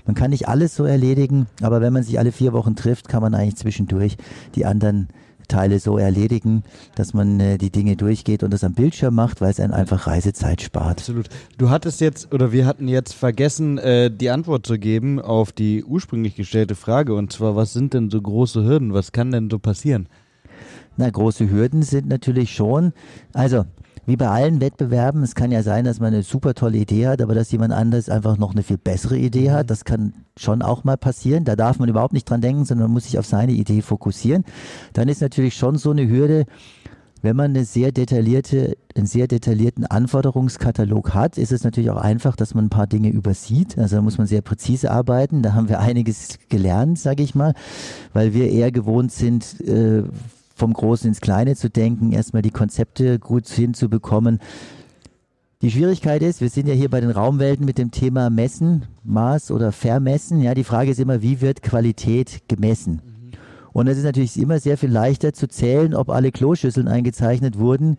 Man 0.06 0.14
kann 0.14 0.30
nicht 0.30 0.48
alles 0.48 0.74
so 0.74 0.84
erledigen, 0.84 1.46
aber 1.62 1.80
wenn 1.80 1.92
man 1.92 2.02
sich 2.02 2.18
alle 2.18 2.32
vier 2.32 2.52
Wochen 2.52 2.76
trifft, 2.76 3.08
kann 3.08 3.22
man 3.22 3.34
eigentlich 3.34 3.56
zwischendurch 3.56 4.16
die 4.54 4.64
anderen 4.64 5.08
Teile 5.50 5.78
so 5.78 5.98
erledigen, 5.98 6.62
dass 6.94 7.12
man 7.12 7.38
äh, 7.40 7.58
die 7.58 7.70
Dinge 7.70 7.96
durchgeht 7.96 8.42
und 8.42 8.52
das 8.52 8.64
am 8.64 8.72
Bildschirm 8.72 9.14
macht, 9.14 9.40
weil 9.40 9.50
es 9.50 9.60
einen 9.60 9.74
einfach 9.74 10.06
Reisezeit 10.06 10.62
spart. 10.62 10.98
Absolut. 10.98 11.28
Du 11.58 11.68
hattest 11.68 12.00
jetzt 12.00 12.32
oder 12.32 12.52
wir 12.52 12.64
hatten 12.64 12.88
jetzt 12.88 13.12
vergessen, 13.12 13.76
äh, 13.78 14.10
die 14.10 14.30
Antwort 14.30 14.66
zu 14.66 14.78
geben 14.78 15.20
auf 15.20 15.52
die 15.52 15.84
ursprünglich 15.84 16.36
gestellte 16.36 16.74
Frage 16.74 17.14
und 17.14 17.32
zwar, 17.32 17.56
was 17.56 17.72
sind 17.72 17.92
denn 17.92 18.10
so 18.10 18.20
große 18.20 18.64
Hürden? 18.64 18.94
Was 18.94 19.12
kann 19.12 19.30
denn 19.32 19.50
so 19.50 19.58
passieren? 19.58 20.08
Na, 20.96 21.08
große 21.08 21.50
Hürden 21.50 21.82
sind 21.82 22.08
natürlich 22.08 22.54
schon, 22.54 22.92
also 23.32 23.64
wie 24.06 24.16
bei 24.16 24.28
allen 24.28 24.60
Wettbewerben, 24.60 25.22
es 25.22 25.34
kann 25.34 25.52
ja 25.52 25.62
sein, 25.62 25.84
dass 25.84 26.00
man 26.00 26.12
eine 26.12 26.22
super 26.22 26.54
tolle 26.54 26.78
Idee 26.78 27.06
hat, 27.06 27.22
aber 27.22 27.34
dass 27.34 27.52
jemand 27.52 27.72
anderes 27.72 28.08
einfach 28.08 28.38
noch 28.38 28.52
eine 28.52 28.62
viel 28.62 28.78
bessere 28.78 29.18
Idee 29.18 29.50
hat. 29.50 29.70
Das 29.70 29.84
kann 29.84 30.14
schon 30.36 30.62
auch 30.62 30.84
mal 30.84 30.96
passieren. 30.96 31.44
Da 31.44 31.56
darf 31.56 31.78
man 31.78 31.88
überhaupt 31.88 32.12
nicht 32.12 32.28
dran 32.28 32.40
denken, 32.40 32.64
sondern 32.64 32.86
man 32.86 32.94
muss 32.94 33.04
sich 33.04 33.18
auf 33.18 33.26
seine 33.26 33.52
Idee 33.52 33.82
fokussieren. 33.82 34.44
Dann 34.92 35.08
ist 35.08 35.20
natürlich 35.20 35.54
schon 35.54 35.76
so 35.76 35.90
eine 35.90 36.08
Hürde, 36.08 36.46
wenn 37.22 37.36
man 37.36 37.50
eine 37.50 37.64
sehr 37.64 37.92
detaillierte, 37.92 38.76
einen 38.96 39.06
sehr 39.06 39.26
detaillierten 39.26 39.84
Anforderungskatalog 39.84 41.12
hat, 41.12 41.36
ist 41.36 41.52
es 41.52 41.64
natürlich 41.64 41.90
auch 41.90 42.00
einfach, 42.00 42.34
dass 42.34 42.54
man 42.54 42.66
ein 42.66 42.70
paar 42.70 42.86
Dinge 42.86 43.10
übersieht. 43.10 43.76
Also 43.78 43.96
da 43.96 44.02
muss 44.02 44.16
man 44.16 44.26
sehr 44.26 44.40
präzise 44.40 44.90
arbeiten. 44.90 45.42
Da 45.42 45.52
haben 45.52 45.68
wir 45.68 45.80
einiges 45.80 46.38
gelernt, 46.48 46.98
sage 46.98 47.22
ich 47.22 47.34
mal, 47.34 47.54
weil 48.14 48.32
wir 48.32 48.50
eher 48.50 48.72
gewohnt 48.72 49.12
sind, 49.12 49.60
äh, 49.60 50.04
vom 50.60 50.74
Großen 50.74 51.08
ins 51.08 51.20
Kleine 51.20 51.56
zu 51.56 51.70
denken, 51.70 52.12
erstmal 52.12 52.42
die 52.42 52.50
Konzepte 52.50 53.18
gut 53.18 53.48
hinzubekommen. 53.48 54.38
Die 55.62 55.70
Schwierigkeit 55.70 56.22
ist, 56.22 56.40
wir 56.42 56.50
sind 56.50 56.68
ja 56.68 56.74
hier 56.74 56.90
bei 56.90 57.00
den 57.00 57.10
Raumwelten 57.10 57.64
mit 57.64 57.78
dem 57.78 57.90
Thema 57.90 58.28
Messen, 58.30 58.86
Maß 59.02 59.50
oder 59.52 59.72
Vermessen. 59.72 60.40
Ja, 60.40 60.54
die 60.54 60.64
Frage 60.64 60.90
ist 60.90 61.00
immer, 61.00 61.22
wie 61.22 61.40
wird 61.40 61.62
Qualität 61.62 62.42
gemessen? 62.48 63.00
Und 63.72 63.86
es 63.86 63.96
ist 63.96 64.04
natürlich 64.04 64.38
immer 64.38 64.58
sehr 64.58 64.76
viel 64.76 64.90
leichter 64.90 65.32
zu 65.32 65.48
zählen, 65.48 65.94
ob 65.94 66.10
alle 66.10 66.30
Kloschüsseln 66.30 66.88
eingezeichnet 66.88 67.58
wurden, 67.58 67.96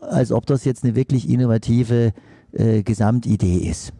als 0.00 0.30
ob 0.30 0.46
das 0.46 0.64
jetzt 0.64 0.84
eine 0.84 0.94
wirklich 0.94 1.28
innovative 1.28 2.12
äh, 2.52 2.82
Gesamtidee 2.82 3.68
ist. 3.68 3.92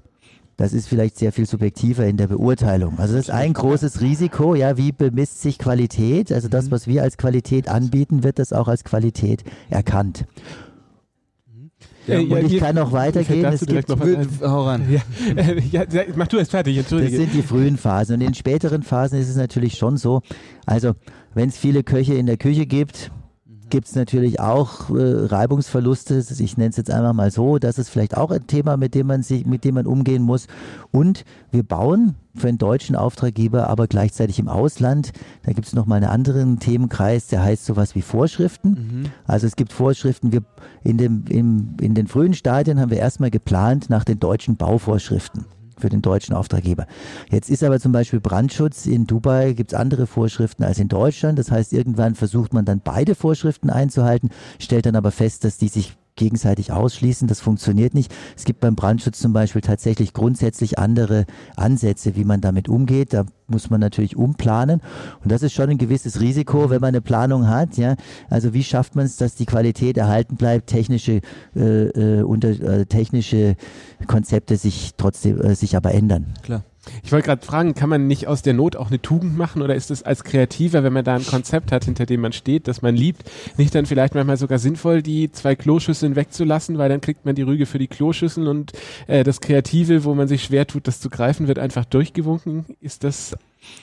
Das 0.57 0.73
ist 0.73 0.89
vielleicht 0.89 1.19
sehr 1.19 1.33
viel 1.33 1.47
subjektiver 1.47 2.07
in 2.07 2.17
der 2.17 2.29
Beurteilung. 2.29 2.99
Also 2.99 3.15
das 3.15 3.27
ist 3.27 3.31
ein 3.31 3.53
großes 3.53 4.01
Risiko. 4.01 4.55
Ja, 4.55 4.79
wie 4.79 4.91
bemisst 4.91 5.43
sich 5.43 5.59
Qualität? 5.59 6.33
Also 6.33 6.49
das, 6.49 6.67
mhm. 6.67 6.71
was 6.71 6.87
wir 6.87 7.03
als 7.03 7.19
Qualität 7.19 7.69
anbieten, 7.69 8.25
wird 8.25 8.39
das 8.39 8.53
auch 8.55 8.69
als 8.69 8.83
Qualität 8.83 9.45
erkannt. 9.69 10.27
Ja, 12.07 12.21
und 12.21 12.31
ja, 12.31 12.39
ich 12.39 12.59
kann 12.59 12.77
noch 12.77 12.93
weitergehen. 12.93 13.45
Es 13.47 13.67
gibt, 13.67 13.89
noch 13.89 14.01
hau 14.01 14.65
ran. 14.65 14.87
Ja. 15.73 15.85
ja, 15.91 16.05
mach 16.15 16.29
du 16.29 16.39
erst 16.39 16.53
fertig, 16.53 16.79
entschuldige. 16.79 17.11
Das 17.11 17.21
sind 17.21 17.35
die 17.35 17.43
frühen 17.43 17.77
Phasen. 17.77 18.15
Und 18.15 18.21
in 18.23 18.35
späteren 18.35 18.83
Phasen 18.83 19.19
ist 19.19 19.29
es 19.29 19.37
natürlich 19.37 19.77
schon 19.77 19.97
so, 19.97 20.23
also 20.65 20.93
wenn 21.35 21.49
es 21.49 21.59
viele 21.59 21.83
Köche 21.83 22.15
in 22.15 22.27
der 22.27 22.37
Küche 22.37 22.67
gibt, 22.67 23.11
gibt 23.69 23.89
es 23.89 23.95
natürlich 23.95 24.41
auch 24.41 24.91
äh, 24.91 25.27
Reibungsverluste. 25.27 26.25
Ich 26.39 26.57
nenne 26.57 26.71
es 26.71 26.77
jetzt 26.77 26.91
einfach 26.91 27.13
mal 27.13 27.31
so. 27.31 27.59
Das 27.59 27.79
ist 27.79 27.89
vielleicht 27.89 28.17
auch 28.17 28.31
ein 28.31 28.47
Thema, 28.47 28.77
mit 28.77 28.95
dem 28.95 29.07
man 29.07 29.23
sich, 29.23 29.47
mit 29.47 29.65
dem 29.65 29.75
man 29.75 29.87
umgehen 29.87 30.23
muss. 30.23 30.47
Und 30.93 31.25
wir 31.51 31.63
bauen 31.63 32.15
für 32.35 32.49
einen 32.49 32.59
deutschen 32.59 32.97
Auftraggeber, 32.97 33.69
aber 33.69 33.87
gleichzeitig 33.87 34.39
im 34.39 34.49
Ausland. 34.49 35.13
Da 35.45 35.53
gibt 35.53 35.67
es 35.67 35.75
nochmal 35.75 36.03
einen 36.03 36.11
anderen 36.11 36.59
Themenkreis, 36.59 37.29
der 37.29 37.43
heißt 37.43 37.65
sowas 37.65 37.95
wie 37.95 38.03
Vorschriften. 38.03 38.69
Mhm. 38.71 39.05
Also 39.27 39.47
es 39.47 39.57
gibt 39.57 39.73
Vorschriften. 39.73 40.33
Wir 40.33 40.43
in, 40.85 40.99
dem, 40.99 41.25
im, 41.29 41.77
in 41.81 41.95
den 41.95 42.07
frühen 42.07 42.35
Stadien 42.35 42.81
haben 42.81 42.91
wir 42.91 42.99
erstmal 42.99 43.31
geplant 43.31 43.91
nach 43.91 44.05
den 44.05 44.21
deutschen 44.21 44.57
Bauvorschriften 44.57 45.47
für 45.81 45.89
den 45.89 46.03
deutschen 46.03 46.35
Auftraggeber. 46.35 46.87
Jetzt 47.31 47.51
ist 47.51 47.63
aber 47.63 47.81
zum 47.81 47.93
Beispiel 47.93 48.21
Brandschutz 48.21 48.87
in 48.87 49.07
Dubai, 49.07 49.53
gibt 49.53 49.73
es 49.73 49.79
andere 49.79 50.07
Vorschriften 50.07 50.65
als 50.65 50.79
in 50.79 50.89
Deutschland. 50.89 51.39
Das 51.39 51.51
heißt, 51.51 51.73
irgendwann 51.73 52.15
versucht 52.15 52.53
man 52.53 52.65
dann 52.65 52.81
beide 52.83 53.15
Vorschriften 53.15 53.71
einzuhalten, 53.71 54.31
stellt 54.59 54.87
dann 54.87 54.97
aber 54.97 55.11
fest, 55.11 55.45
dass 55.45 55.59
die 55.59 55.69
sich 55.69 55.97
gegenseitig 56.17 56.73
ausschließen. 56.73 57.29
Das 57.29 57.41
funktioniert 57.41 57.95
nicht. 57.95 58.13
Es 58.37 58.45
gibt 58.45 58.61
beim 58.61 58.75
Brandschutz 58.75 59.21
zum 59.21 59.33
Beispiel 59.33 59.63
tatsächlich 59.63 60.13
grundsätzlich 60.13 60.79
andere 60.79 61.27
Ansätze, 61.57 62.17
wie 62.17 62.25
man 62.25 62.41
damit 62.41 62.69
umgeht. 62.69 63.13
Da 63.13 63.25
muss 63.47 63.71
man 63.71 63.81
natürlich 63.81 64.17
umplanen. 64.17 64.81
Und 65.23 65.31
das 65.31 65.43
ist 65.43 65.53
schon 65.53 65.71
ein 65.71 65.79
gewisses 65.79 66.21
Risiko, 66.21 66.71
wenn 66.71 66.81
man 66.81 66.89
eine 66.89 67.01
Planung 67.01 67.49
hat. 67.49 67.77
Ja, 67.77 67.97
also 68.29 68.53
wie 68.55 68.65
schafft 68.65 68.97
man 68.97 69.07
es, 69.07 69.17
dass 69.17 69.35
die 69.35 69.47
Qualität 69.47 69.97
erhalten 69.97 70.37
bleibt, 70.37 70.69
technische 70.69 71.21
äh, 71.55 71.61
äh, 71.61 72.23
unter, 72.23 72.49
äh, 72.49 72.87
technische 72.87 73.57
Konzepte 74.07 74.57
sich 74.57 74.93
trotzdem 74.97 75.41
äh, 75.41 75.55
sich 75.55 75.77
aber 75.77 75.93
ändern. 75.93 76.35
Klar. 76.43 76.65
Ich 77.03 77.13
wollte 77.13 77.27
gerade 77.27 77.45
fragen, 77.45 77.75
kann 77.75 77.89
man 77.89 78.07
nicht 78.07 78.27
aus 78.27 78.43
der 78.43 78.55
Not 78.55 78.77
auch 78.77 78.89
eine 78.89 79.01
Tugend 79.01 79.37
machen 79.37 79.63
oder 79.63 79.75
ist 79.75 79.91
es 79.91 80.03
als 80.03 80.25
Kreativer, 80.25 80.83
wenn 80.83 80.93
man 80.93 81.05
da 81.05 81.17
ein 81.17 81.27
Konzept 81.27 81.73
hat, 81.73 81.85
hinter 81.85 82.07
dem 82.07 82.21
man 82.21 82.33
steht, 82.33 82.69
das 82.69 82.83
man 82.83 82.97
liebt, 82.97 83.31
nicht 83.57 83.75
dann 83.75 83.87
vielleicht 83.87 84.15
manchmal 84.15 84.37
sogar 84.37 84.59
sinnvoll, 84.59 85.03
die 85.03 85.31
zwei 85.33 85.55
Kloschüsseln 85.55 86.17
wegzulassen, 86.17 86.79
weil 86.79 86.89
dann 86.89 87.01
kriegt 87.01 87.25
man 87.25 87.35
die 87.35 87.43
Rüge 87.43 87.67
für 87.67 87.79
die 87.79 87.89
Kloschüsseln 87.89 88.47
und 88.47 88.73
äh, 89.07 89.25
das 89.25 89.41
Kreative, 89.41 90.05
wo 90.05 90.15
man 90.15 90.29
sich 90.29 90.45
schwer 90.45 90.67
tut, 90.67 90.87
das 90.87 91.01
zu 91.01 91.11
greifen, 91.11 91.49
wird 91.49 91.59
einfach 91.59 91.85
durchgewunken. 91.85 92.65
Ist 92.81 93.05
das 93.05 93.37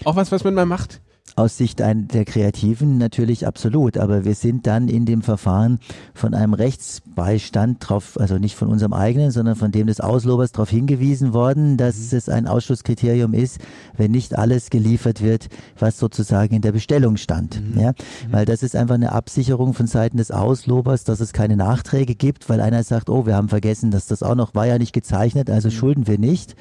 auch 0.03 0.15
was, 0.15 0.31
was 0.31 0.43
man 0.43 0.53
mal 0.53 0.65
macht? 0.65 1.01
Aus 1.35 1.57
Sicht 1.57 1.79
der 1.79 2.25
Kreativen 2.25 2.99
natürlich 2.99 3.47
absolut, 3.47 3.97
aber 3.97 4.23
wir 4.23 4.35
sind 4.35 4.67
dann 4.67 4.87
in 4.87 5.05
dem 5.05 5.23
Verfahren 5.23 5.79
von 6.13 6.35
einem 6.35 6.53
Rechtsbeistand 6.53 7.77
drauf, 7.79 8.19
also 8.19 8.37
nicht 8.37 8.55
von 8.55 8.67
unserem 8.67 8.93
eigenen, 8.93 9.31
sondern 9.31 9.55
von 9.55 9.71
dem 9.71 9.87
des 9.87 9.99
Auslobers 9.99 10.51
darauf 10.51 10.69
hingewiesen 10.69 11.33
worden, 11.33 11.77
dass 11.77 12.11
mhm. 12.11 12.17
es 12.17 12.29
ein 12.29 12.47
Ausschlusskriterium 12.47 13.33
ist, 13.33 13.59
wenn 13.97 14.11
nicht 14.11 14.37
alles 14.37 14.69
geliefert 14.69 15.23
wird, 15.23 15.47
was 15.79 15.97
sozusagen 15.97 16.53
in 16.53 16.61
der 16.61 16.71
Bestellung 16.71 17.17
stand. 17.17 17.59
Mhm. 17.61 17.81
Ja? 17.81 17.89
Mhm. 17.89 17.95
Weil 18.31 18.45
das 18.45 18.61
ist 18.61 18.75
einfach 18.75 18.95
eine 18.95 19.11
Absicherung 19.11 19.73
von 19.73 19.87
Seiten 19.87 20.17
des 20.17 20.29
Auslobers, 20.29 21.03
dass 21.03 21.19
es 21.19 21.33
keine 21.33 21.57
Nachträge 21.57 22.13
gibt, 22.13 22.47
weil 22.47 22.61
einer 22.61 22.83
sagt, 22.83 23.09
oh, 23.09 23.25
wir 23.25 23.35
haben 23.35 23.49
vergessen, 23.49 23.89
dass 23.89 24.05
das 24.05 24.21
auch 24.21 24.35
noch 24.35 24.53
war 24.53 24.67
ja 24.67 24.77
nicht 24.77 24.93
gezeichnet, 24.93 25.49
also 25.49 25.69
mhm. 25.69 25.73
schulden 25.73 26.07
wir 26.07 26.19
nicht. 26.19 26.55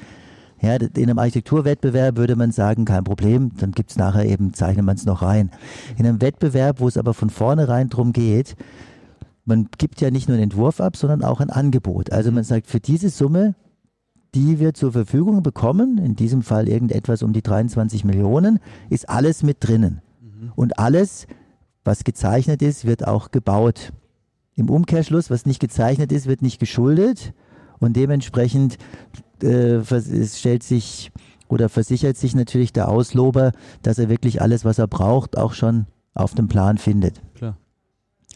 Ja, 0.63 0.75
in 0.75 0.95
einem 0.95 1.19
Architekturwettbewerb 1.19 2.15
würde 2.15 2.37
man 2.37 2.53
sagen, 2.53 2.85
kein 2.85 3.03
Problem, 3.03 3.51
dann 3.57 3.73
gibt's 3.73 3.97
nachher 3.97 4.25
eben, 4.25 4.53
zeichnet 4.53 4.85
man 4.85 4.95
es 4.95 5.05
noch 5.05 5.21
rein. 5.21 5.51
In 5.97 6.05
einem 6.05 6.21
Wettbewerb, 6.21 6.79
wo 6.79 6.87
es 6.87 6.95
aber 6.95 7.13
von 7.13 7.29
vornherein 7.29 7.89
drum 7.89 8.13
geht, 8.13 8.55
man 9.43 9.67
gibt 9.77 9.99
ja 9.99 10.09
nicht 10.09 10.29
nur 10.29 10.35
einen 10.35 10.45
Entwurf 10.45 10.79
ab, 10.79 10.95
sondern 10.95 11.21
auch 11.21 11.41
ein 11.41 11.49
Angebot. 11.49 12.13
Also 12.13 12.31
man 12.31 12.45
sagt, 12.45 12.67
für 12.67 12.79
diese 12.79 13.09
Summe, 13.09 13.55
die 14.35 14.61
wir 14.61 14.73
zur 14.73 14.93
Verfügung 14.93 15.43
bekommen, 15.43 15.97
in 15.97 16.15
diesem 16.15 16.43
Fall 16.43 16.69
irgendetwas 16.69 17.23
um 17.23 17.33
die 17.33 17.41
23 17.41 18.05
Millionen, 18.05 18.59
ist 18.89 19.09
alles 19.09 19.43
mit 19.43 19.57
drinnen. 19.59 20.01
Mhm. 20.21 20.53
Und 20.55 20.79
alles, 20.79 21.27
was 21.83 22.05
gezeichnet 22.05 22.61
ist, 22.61 22.85
wird 22.85 23.05
auch 23.05 23.31
gebaut. 23.31 23.91
Im 24.55 24.69
Umkehrschluss, 24.69 25.29
was 25.29 25.45
nicht 25.45 25.59
gezeichnet 25.59 26.13
ist, 26.13 26.25
wird 26.25 26.41
nicht 26.41 26.61
geschuldet. 26.61 27.33
Und 27.83 27.97
dementsprechend 27.97 28.77
äh, 29.41 29.81
stellt 30.25 30.63
sich 30.63 31.11
oder 31.49 31.67
versichert 31.67 32.15
sich 32.15 32.33
natürlich 32.33 32.71
der 32.71 32.87
Auslober, 32.87 33.51
dass 33.81 33.99
er 33.99 34.07
wirklich 34.07 34.41
alles, 34.41 34.63
was 34.63 34.79
er 34.79 34.87
braucht, 34.87 35.37
auch 35.37 35.53
schon 35.53 35.85
auf 36.13 36.33
dem 36.33 36.47
Plan 36.47 36.77
findet. 36.77 37.21
Klar. 37.35 37.57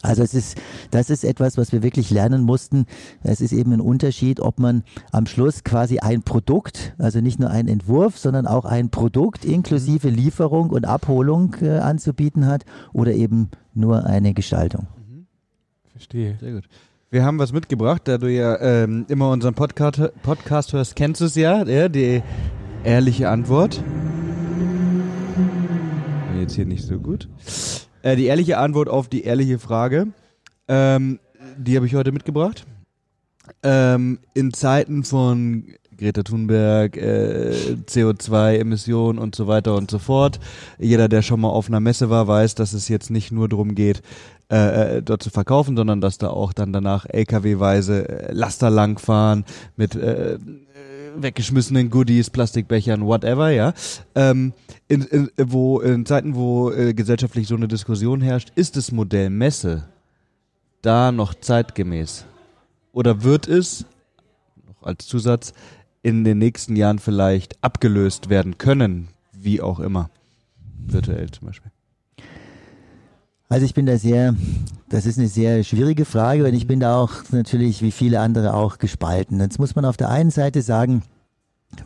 Also 0.02 0.22
es 0.22 0.34
ist, 0.34 0.58
das 0.92 1.10
ist 1.10 1.24
etwas, 1.24 1.58
was 1.58 1.72
wir 1.72 1.82
wirklich 1.82 2.12
lernen 2.12 2.44
mussten. 2.44 2.88
Es 3.24 3.40
ist 3.40 3.54
eben 3.54 3.72
ein 3.72 3.80
Unterschied, 3.80 4.42
ob 4.42 4.60
man 4.60 4.84
am 5.14 5.26
Schluss 5.26 5.64
quasi 5.64 6.00
ein 6.00 6.24
Produkt, 6.24 6.94
also 6.98 7.22
nicht 7.22 7.40
nur 7.40 7.50
einen 7.50 7.70
Entwurf, 7.70 8.18
sondern 8.18 8.48
auch 8.48 8.66
ein 8.66 8.90
Produkt 8.90 9.46
inklusive 9.46 10.10
Lieferung 10.10 10.72
und 10.72 10.86
Abholung 10.86 11.56
äh, 11.62 11.78
anzubieten 11.80 12.48
hat 12.48 12.66
oder 12.92 13.14
eben 13.14 13.50
nur 13.74 14.06
eine 14.06 14.34
Gestaltung. 14.34 14.88
Mhm. 15.10 15.26
Verstehe. 15.94 16.38
Sehr 16.42 16.52
gut. 16.52 16.66
Wir 17.10 17.24
haben 17.24 17.40
was 17.40 17.54
mitgebracht, 17.54 18.02
da 18.04 18.18
du 18.18 18.30
ja 18.30 18.60
ähm, 18.60 19.06
immer 19.08 19.32
unseren 19.32 19.54
Podcast, 19.54 20.02
Podcast 20.24 20.74
hörst, 20.74 20.98
kennst 20.98 21.22
du 21.22 21.26
es 21.26 21.36
ja, 21.36 21.64
ja, 21.64 21.88
die 21.88 22.22
ehrliche 22.84 23.30
Antwort. 23.30 23.82
Jetzt 26.38 26.56
hier 26.56 26.66
nicht 26.66 26.84
so 26.84 27.00
gut. 27.00 27.30
Äh, 28.02 28.18
die 28.18 28.26
ehrliche 28.26 28.58
Antwort 28.58 28.90
auf 28.90 29.08
die 29.08 29.24
ehrliche 29.24 29.58
Frage. 29.58 30.08
Ähm, 30.68 31.20
die 31.58 31.78
habe 31.78 31.86
ich 31.86 31.96
heute 31.96 32.12
mitgebracht. 32.12 32.66
Ähm, 33.64 34.20
in 34.34 34.52
Zeiten 34.52 35.06
von 35.06 35.64
Greta 35.98 36.24
Thunberg, 36.24 36.96
äh, 36.98 37.76
CO2-Emissionen 37.88 39.18
und 39.18 39.34
so 39.34 39.48
weiter 39.48 39.76
und 39.76 39.90
so 39.90 39.98
fort. 39.98 40.40
Jeder, 40.78 41.08
der 41.08 41.22
schon 41.22 41.42
mal 41.42 41.50
auf 41.50 41.70
einer 41.70 41.80
Messe 41.80 42.10
war, 42.10 42.28
weiß, 42.28 42.56
dass 42.56 42.74
es 42.74 42.88
jetzt 42.88 43.10
nicht 43.10 43.32
nur 43.32 43.50
darum 43.50 43.76
geht, 43.76 44.02
äh, 44.52 44.98
äh 44.98 45.02
dort 45.02 45.24
zu 45.24 45.30
verkaufen, 45.30 45.76
sondern 45.76 46.02
dass 46.02 46.18
da 46.18 46.30
auch 46.30 46.54
dann 46.54 46.74
danach 46.74 47.06
LKW-weise 47.06 48.08
äh, 48.08 48.34
Laster 48.34 48.70
langfahren 48.70 49.46
mit 49.76 49.96
äh, 49.96 50.38
weggeschmissenen 51.22 51.90
Goodies, 51.90 52.30
Plastikbechern, 52.30 53.06
whatever, 53.06 53.50
ja. 53.50 53.74
Ähm, 54.16 54.54
in, 54.88 55.02
in, 55.02 55.30
wo, 55.38 55.80
in 55.80 56.06
Zeiten, 56.06 56.36
wo 56.36 56.72
äh, 56.72 56.94
gesellschaftlich 56.94 57.48
so 57.48 57.56
eine 57.56 57.68
Diskussion 57.68 58.22
herrscht, 58.22 58.52
ist 58.56 58.76
das 58.76 58.92
Modell 58.92 59.30
Messe 59.30 59.88
da 60.82 61.12
noch 61.12 61.34
zeitgemäß? 61.34 62.26
Oder 62.94 63.24
wird 63.24 63.48
es, 63.48 63.86
noch 64.66 64.84
als 64.84 65.08
Zusatz, 65.08 65.54
in 66.04 66.24
den 66.24 66.38
nächsten 66.38 66.76
Jahren 66.76 67.00
vielleicht 67.00 67.62
abgelöst 67.64 68.30
werden 68.30 68.58
können, 68.58 69.10
wie 69.34 69.62
auch 69.62 69.80
immer? 69.80 70.10
Virtuell 70.86 71.30
zum 71.32 71.48
Beispiel. 71.48 71.72
Also 73.50 73.66
ich 73.66 73.74
bin 73.74 73.86
da 73.86 73.98
sehr, 73.98 74.36
das 74.90 75.06
ist 75.06 75.18
eine 75.18 75.30
sehr 75.30 75.64
schwierige 75.64 76.04
Frage 76.04 76.46
und 76.46 76.54
ich 76.54 76.68
bin 76.68 76.82
da 76.82 76.98
auch 76.98 77.12
natürlich 77.32 77.82
wie 77.82 77.92
viele 77.92 78.20
andere 78.20 78.54
auch 78.54 78.78
gespalten. 78.78 79.40
Jetzt 79.40 79.58
muss 79.58 79.76
man 79.76 79.86
auf 79.86 79.96
der 79.96 80.10
einen 80.10 80.32
Seite 80.32 80.62
sagen, 80.62 81.04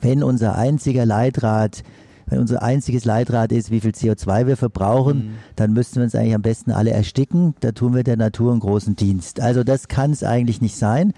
wenn 0.02 0.24
unser 0.24 0.56
einziger 0.56 1.06
Leitrad, 1.06 1.84
wenn 2.26 2.40
unser 2.40 2.64
einziges 2.64 3.06
Leitrad 3.06 3.52
ist, 3.52 3.70
wie 3.70 3.80
viel 3.80 3.92
CO2 3.92 4.48
wir 4.48 4.58
verbrauchen, 4.58 5.18
mhm. 5.18 5.34
dann 5.56 5.74
müssten 5.74 5.98
wir 5.98 6.04
uns 6.04 6.16
eigentlich 6.16 6.34
am 6.34 6.42
besten 6.42 6.72
alle 6.72 6.92
ersticken. 6.92 7.54
Da 7.60 7.74
tun 7.74 7.94
wir 7.94 8.04
der 8.04 8.18
Natur 8.18 8.52
einen 8.52 8.62
großen 8.62 8.96
Dienst. 8.96 9.40
Also 9.40 9.64
das 9.64 9.88
kann 9.88 10.12
es 10.12 10.24
eigentlich 10.24 10.62
nicht 10.62 10.78
sein. 10.78 11.14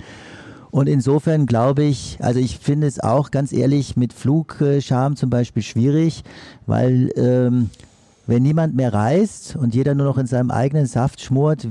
Und 0.71 0.89
insofern 0.89 1.45
glaube 1.45 1.83
ich, 1.83 2.17
also 2.19 2.39
ich 2.39 2.57
finde 2.57 2.87
es 2.87 2.99
auch 2.99 3.31
ganz 3.31 3.53
ehrlich 3.53 3.95
mit 3.95 4.11
Flugscham 4.11 5.15
zum 5.15 5.29
Beispiel 5.29 5.61
schwierig, 5.61 6.23
weil 6.65 7.11
ähm, 7.15 7.69
wenn 8.25 8.43
niemand 8.43 8.75
mehr 8.75 8.93
reist 8.93 9.55
und 9.55 9.75
jeder 9.75 9.95
nur 9.95 10.05
noch 10.05 10.17
in 10.17 10.27
seinem 10.27 10.51
eigenen 10.51 10.85
Saft 10.85 11.21
schmort, 11.21 11.67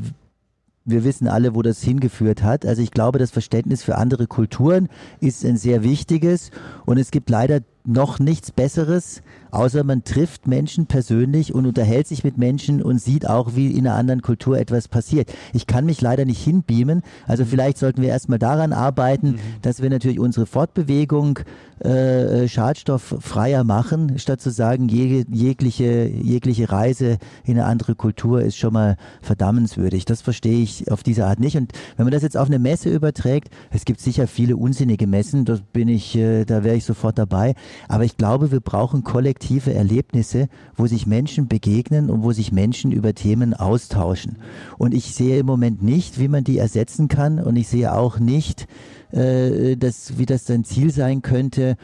wir 0.84 1.04
wissen 1.04 1.28
alle, 1.28 1.54
wo 1.54 1.62
das 1.62 1.82
hingeführt 1.82 2.42
hat. 2.42 2.66
Also 2.66 2.82
ich 2.82 2.90
glaube, 2.90 3.18
das 3.18 3.30
Verständnis 3.30 3.82
für 3.82 3.96
andere 3.96 4.26
Kulturen 4.26 4.88
ist 5.20 5.44
ein 5.44 5.56
sehr 5.56 5.82
wichtiges 5.82 6.50
und 6.84 6.98
es 6.98 7.10
gibt 7.10 7.30
leider 7.30 7.60
noch 7.84 8.18
nichts 8.18 8.50
Besseres, 8.52 9.22
außer 9.50 9.84
man 9.84 10.04
trifft 10.04 10.46
Menschen 10.46 10.86
persönlich 10.86 11.54
und 11.54 11.66
unterhält 11.66 12.06
sich 12.06 12.24
mit 12.24 12.38
Menschen 12.38 12.80
und 12.80 13.00
sieht 13.00 13.28
auch, 13.28 13.56
wie 13.56 13.72
in 13.72 13.86
einer 13.86 13.96
anderen 13.96 14.22
Kultur 14.22 14.58
etwas 14.58 14.88
passiert. 14.88 15.32
Ich 15.52 15.66
kann 15.66 15.84
mich 15.84 16.00
leider 16.00 16.24
nicht 16.24 16.42
hinbeamen, 16.42 17.02
also 17.26 17.44
vielleicht 17.44 17.78
sollten 17.78 18.02
wir 18.02 18.08
erstmal 18.08 18.38
daran 18.38 18.72
arbeiten, 18.72 19.32
mhm. 19.32 19.38
dass 19.62 19.82
wir 19.82 19.90
natürlich 19.90 20.20
unsere 20.20 20.46
Fortbewegung 20.46 21.40
äh, 21.80 22.46
schadstofffreier 22.46 23.64
machen, 23.64 24.18
statt 24.18 24.40
zu 24.40 24.50
sagen, 24.50 24.88
je, 24.88 25.24
jegliche, 25.28 26.06
jegliche 26.06 26.70
Reise 26.70 27.18
in 27.44 27.58
eine 27.58 27.66
andere 27.66 27.96
Kultur 27.96 28.42
ist 28.42 28.56
schon 28.56 28.72
mal 28.72 28.96
verdammenswürdig. 29.20 30.04
Das 30.04 30.22
verstehe 30.22 30.62
ich 30.62 30.90
auf 30.92 31.02
diese 31.02 31.26
Art 31.26 31.40
nicht. 31.40 31.56
Und 31.56 31.72
wenn 31.96 32.04
man 32.04 32.12
das 32.12 32.22
jetzt 32.22 32.36
auf 32.36 32.46
eine 32.46 32.60
Messe 32.60 32.88
überträgt, 32.88 33.48
es 33.70 33.84
gibt 33.84 34.00
sicher 34.00 34.28
viele 34.28 34.56
unsinnige 34.56 35.08
Messen, 35.08 35.44
das 35.44 35.60
bin 35.60 35.88
ich, 35.88 36.16
äh, 36.16 36.44
da 36.44 36.62
wäre 36.62 36.76
ich 36.76 36.84
sofort 36.84 37.18
dabei. 37.18 37.54
Aber 37.88 38.04
ich 38.04 38.16
glaube, 38.16 38.50
wir 38.50 38.60
brauchen 38.60 39.04
kollektive 39.04 39.74
Erlebnisse, 39.74 40.48
wo 40.76 40.86
sich 40.86 41.06
Menschen 41.06 41.48
begegnen 41.48 42.10
und 42.10 42.22
wo 42.22 42.32
sich 42.32 42.52
Menschen 42.52 42.92
über 42.92 43.14
Themen 43.14 43.54
austauschen. 43.54 44.36
Und 44.78 44.94
ich 44.94 45.14
sehe 45.14 45.38
im 45.40 45.46
Moment 45.46 45.82
nicht, 45.82 46.18
wie 46.18 46.28
man 46.28 46.44
die 46.44 46.58
ersetzen 46.58 47.08
kann. 47.08 47.38
Und 47.38 47.56
ich 47.56 47.68
sehe 47.68 47.94
auch 47.94 48.18
nicht, 48.18 48.66
äh, 49.12 49.76
dass, 49.76 50.18
wie 50.18 50.26
das 50.26 50.46
sein 50.46 50.64
Ziel 50.64 50.90
sein 50.90 51.22
könnte, 51.22 51.76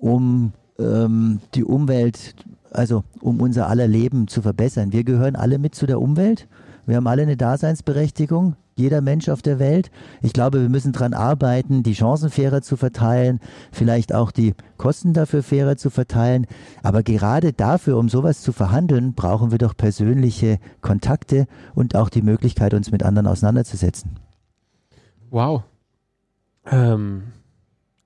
um 0.00 0.52
ähm, 0.78 1.40
die 1.54 1.64
Umwelt, 1.64 2.34
also 2.70 3.04
um 3.20 3.40
unser 3.40 3.68
aller 3.68 3.88
Leben 3.88 4.28
zu 4.28 4.42
verbessern. 4.42 4.92
Wir 4.92 5.04
gehören 5.04 5.36
alle 5.36 5.58
mit 5.58 5.74
zu 5.74 5.86
der 5.86 6.00
Umwelt. 6.00 6.48
Wir 6.86 6.96
haben 6.96 7.06
alle 7.06 7.22
eine 7.22 7.36
Daseinsberechtigung 7.36 8.56
jeder 8.76 9.00
Mensch 9.00 9.28
auf 9.28 9.42
der 9.42 9.58
Welt. 9.58 9.90
Ich 10.22 10.32
glaube, 10.32 10.60
wir 10.60 10.68
müssen 10.68 10.92
daran 10.92 11.14
arbeiten, 11.14 11.82
die 11.82 11.94
Chancen 11.94 12.30
fairer 12.30 12.60
zu 12.60 12.76
verteilen, 12.76 13.40
vielleicht 13.72 14.14
auch 14.14 14.30
die 14.30 14.54
Kosten 14.76 15.14
dafür 15.14 15.42
fairer 15.42 15.76
zu 15.76 15.88
verteilen. 15.88 16.46
Aber 16.82 17.02
gerade 17.02 17.54
dafür, 17.54 17.96
um 17.96 18.08
sowas 18.08 18.42
zu 18.42 18.52
verhandeln, 18.52 19.14
brauchen 19.14 19.50
wir 19.50 19.58
doch 19.58 19.76
persönliche 19.76 20.58
Kontakte 20.82 21.46
und 21.74 21.96
auch 21.96 22.10
die 22.10 22.22
Möglichkeit, 22.22 22.74
uns 22.74 22.92
mit 22.92 23.02
anderen 23.02 23.26
auseinanderzusetzen. 23.26 24.18
Wow. 25.30 25.62
Ähm, 26.70 27.22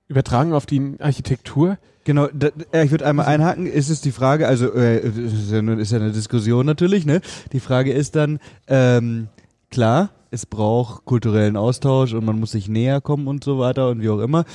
übertragen 0.07 0.53
auf 0.53 0.65
die 0.65 0.95
Architektur. 0.99 1.77
Genau, 2.05 2.27
da, 2.27 2.49
ich 2.81 2.91
würde 2.91 3.05
einmal 3.05 3.27
einhaken, 3.27 3.67
ist 3.67 3.89
es 3.89 4.01
die 4.01 4.11
Frage, 4.11 4.47
also 4.47 4.73
äh, 4.73 4.99
ist, 4.99 5.51
ja 5.51 5.59
eine, 5.59 5.75
ist 5.75 5.91
ja 5.91 5.99
eine 5.99 6.11
Diskussion 6.11 6.65
natürlich, 6.65 7.05
ne? 7.05 7.21
Die 7.51 7.59
Frage 7.59 7.91
ist 7.91 8.15
dann, 8.15 8.39
ähm, 8.67 9.27
klar, 9.71 10.09
es 10.29 10.45
braucht 10.45 11.05
kulturellen 11.05 11.57
Austausch 11.57 12.13
und 12.13 12.25
man 12.25 12.39
muss 12.39 12.51
sich 12.51 12.69
näher 12.69 13.01
kommen 13.01 13.27
und 13.27 13.43
so 13.43 13.59
weiter 13.59 13.89
und 13.89 14.01
wie 14.01 14.09
auch 14.09 14.19
immer. 14.19 14.45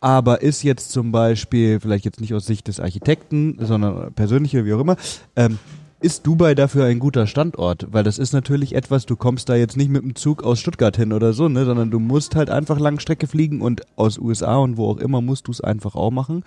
Aber 0.00 0.42
ist 0.42 0.62
jetzt 0.62 0.92
zum 0.92 1.12
Beispiel, 1.12 1.80
vielleicht 1.80 2.04
jetzt 2.04 2.20
nicht 2.20 2.34
aus 2.34 2.46
Sicht 2.46 2.68
des 2.68 2.80
Architekten, 2.80 3.56
sondern 3.60 4.12
persönliche, 4.12 4.64
wie 4.64 4.74
auch 4.74 4.80
immer, 4.80 4.96
ähm, 5.36 5.58
ist 6.00 6.26
Dubai 6.26 6.54
dafür 6.54 6.84
ein 6.84 6.98
guter 6.98 7.26
Standort? 7.26 7.86
Weil 7.90 8.04
das 8.04 8.18
ist 8.18 8.32
natürlich 8.32 8.74
etwas, 8.74 9.06
du 9.06 9.16
kommst 9.16 9.48
da 9.48 9.54
jetzt 9.54 9.76
nicht 9.76 9.90
mit 9.90 10.02
dem 10.02 10.14
Zug 10.14 10.44
aus 10.44 10.60
Stuttgart 10.60 10.96
hin 10.96 11.12
oder 11.12 11.32
so, 11.32 11.48
ne, 11.48 11.64
sondern 11.64 11.90
du 11.90 11.98
musst 11.98 12.36
halt 12.36 12.50
einfach 12.50 12.78
Langstrecke 12.78 13.26
fliegen 13.26 13.62
und 13.62 13.82
aus 13.96 14.18
USA 14.18 14.56
und 14.56 14.76
wo 14.76 14.90
auch 14.90 14.98
immer 14.98 15.22
musst 15.22 15.48
du 15.48 15.52
es 15.52 15.62
einfach 15.62 15.94
auch 15.94 16.10
machen. 16.10 16.44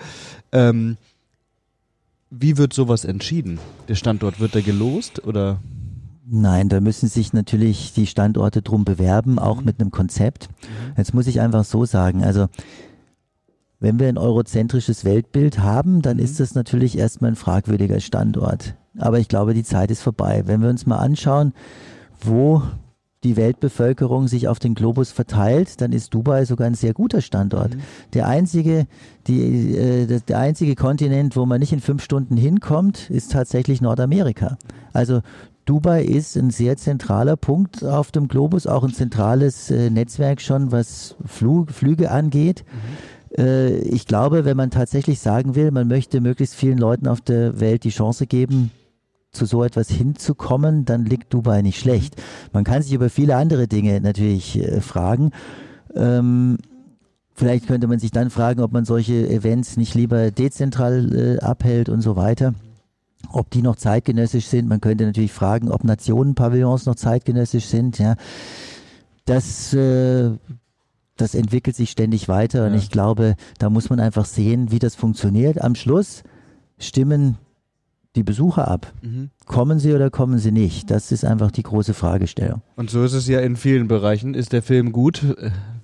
Ähm, 0.51 0.97
wie 2.29 2.57
wird 2.57 2.73
sowas 2.73 3.05
entschieden? 3.05 3.59
Der 3.87 3.95
Standort 3.95 4.39
wird 4.39 4.53
der 4.53 4.61
gelost 4.61 5.25
oder? 5.25 5.59
Nein, 6.31 6.69
da 6.69 6.79
müssen 6.79 7.09
sich 7.09 7.33
natürlich 7.33 7.93
die 7.93 8.05
Standorte 8.05 8.61
drum 8.61 8.85
bewerben, 8.85 9.39
auch 9.39 9.59
mhm. 9.59 9.65
mit 9.65 9.79
einem 9.81 9.91
Konzept. 9.91 10.49
Mhm. 10.49 10.93
Jetzt 10.97 11.13
muss 11.13 11.27
ich 11.27 11.41
einfach 11.41 11.63
so 11.63 11.85
sagen, 11.85 12.23
also 12.23 12.47
wenn 13.79 13.99
wir 13.99 14.09
ein 14.09 14.17
eurozentrisches 14.17 15.05
Weltbild 15.05 15.59
haben, 15.59 16.01
dann 16.01 16.17
mhm. 16.17 16.23
ist 16.23 16.39
das 16.39 16.53
natürlich 16.53 16.97
erstmal 16.97 17.31
ein 17.31 17.35
fragwürdiger 17.35 17.99
Standort. 17.99 18.75
Aber 18.97 19.19
ich 19.19 19.27
glaube, 19.27 19.53
die 19.53 19.63
Zeit 19.63 19.89
ist 19.89 20.01
vorbei. 20.01 20.43
Wenn 20.45 20.61
wir 20.61 20.69
uns 20.69 20.85
mal 20.85 20.97
anschauen, 20.97 21.53
wo 22.21 22.61
die 23.23 23.35
Weltbevölkerung 23.35 24.27
sich 24.27 24.47
auf 24.47 24.59
den 24.59 24.75
Globus 24.75 25.11
verteilt, 25.11 25.81
dann 25.81 25.91
ist 25.91 26.13
Dubai 26.13 26.45
sogar 26.45 26.67
ein 26.67 26.75
sehr 26.75 26.93
guter 26.93 27.21
Standort. 27.21 27.75
Mhm. 27.75 27.81
Der 28.13 28.27
einzige, 28.27 28.87
die, 29.27 29.75
äh, 29.75 30.19
der 30.27 30.39
einzige 30.39 30.75
Kontinent, 30.75 31.35
wo 31.35 31.45
man 31.45 31.59
nicht 31.59 31.73
in 31.73 31.81
fünf 31.81 32.03
Stunden 32.03 32.37
hinkommt, 32.37 33.09
ist 33.09 33.31
tatsächlich 33.31 33.81
Nordamerika. 33.81 34.57
Also 34.93 35.21
Dubai 35.65 36.03
ist 36.03 36.35
ein 36.35 36.49
sehr 36.49 36.77
zentraler 36.77 37.37
Punkt 37.37 37.83
auf 37.83 38.11
dem 38.11 38.27
Globus, 38.27 38.65
auch 38.65 38.83
ein 38.83 38.93
zentrales 38.93 39.69
äh, 39.69 39.89
Netzwerk 39.89 40.41
schon, 40.41 40.71
was 40.71 41.15
Flug, 41.25 41.71
Flüge 41.71 42.11
angeht. 42.11 42.65
Mhm. 42.65 43.43
Äh, 43.43 43.77
ich 43.79 44.05
glaube, 44.07 44.45
wenn 44.45 44.57
man 44.57 44.71
tatsächlich 44.71 45.19
sagen 45.19 45.55
will, 45.55 45.71
man 45.71 45.87
möchte 45.87 46.21
möglichst 46.21 46.55
vielen 46.55 46.77
Leuten 46.77 47.07
auf 47.07 47.21
der 47.21 47.59
Welt 47.59 47.83
die 47.83 47.89
Chance 47.89 48.27
geben, 48.27 48.71
zu 49.31 49.45
so 49.45 49.63
etwas 49.63 49.89
hinzukommen, 49.89 50.85
dann 50.85 51.05
liegt 51.05 51.33
Dubai 51.33 51.61
nicht 51.61 51.79
schlecht. 51.79 52.15
Man 52.51 52.63
kann 52.63 52.81
sich 52.81 52.93
über 52.93 53.09
viele 53.09 53.35
andere 53.35 53.67
Dinge 53.67 54.01
natürlich 54.01 54.59
äh, 54.59 54.81
fragen. 54.81 55.31
Ähm, 55.93 56.57
vielleicht 57.35 57.67
könnte 57.67 57.87
man 57.87 57.99
sich 57.99 58.11
dann 58.11 58.31
fragen, 58.31 58.61
ob 58.61 58.71
man 58.71 58.85
solche 58.85 59.29
Events 59.29 59.77
nicht 59.77 59.93
lieber 59.93 60.31
dezentral 60.31 61.15
äh, 61.15 61.39
abhält 61.39 61.89
und 61.89 62.01
so 62.01 62.15
weiter 62.15 62.55
ob 63.31 63.49
die 63.49 63.61
noch 63.61 63.75
zeitgenössisch 63.75 64.47
sind. 64.47 64.67
Man 64.67 64.81
könnte 64.81 65.05
natürlich 65.05 65.31
fragen, 65.31 65.69
ob 65.69 65.83
Nationenpavillons 65.83 66.85
noch 66.85 66.95
zeitgenössisch 66.95 67.65
sind. 67.65 67.99
Ja, 67.99 68.15
das 69.25 69.73
äh, 69.73 70.31
das 71.19 71.35
entwickelt 71.35 71.75
sich 71.75 71.91
ständig 71.91 72.29
weiter 72.29 72.65
und 72.65 72.73
ich 72.75 72.89
glaube, 72.89 73.35
da 73.57 73.69
muss 73.69 73.89
man 73.89 73.99
einfach 73.99 74.25
sehen, 74.25 74.71
wie 74.71 74.79
das 74.79 74.95
funktioniert. 74.95 75.61
Am 75.61 75.75
Schluss 75.75 76.23
stimmen 76.77 77.37
die 78.15 78.23
Besucher 78.23 78.67
ab. 78.67 78.93
Mhm. 79.01 79.29
Kommen 79.45 79.79
sie 79.79 79.93
oder 79.93 80.09
kommen 80.09 80.39
sie 80.39 80.51
nicht? 80.51 80.89
Das 80.89 81.11
ist 81.11 81.25
einfach 81.25 81.51
die 81.51 81.63
große 81.63 81.93
Fragestellung. 81.93 82.61
Und 82.75 82.89
so 82.89 83.03
ist 83.03 83.13
es 83.13 83.27
ja 83.27 83.39
in 83.41 83.55
vielen 83.55 83.87
Bereichen. 83.87 84.33
Ist 84.33 84.53
der 84.53 84.63
Film 84.63 84.91
gut? 84.91 85.23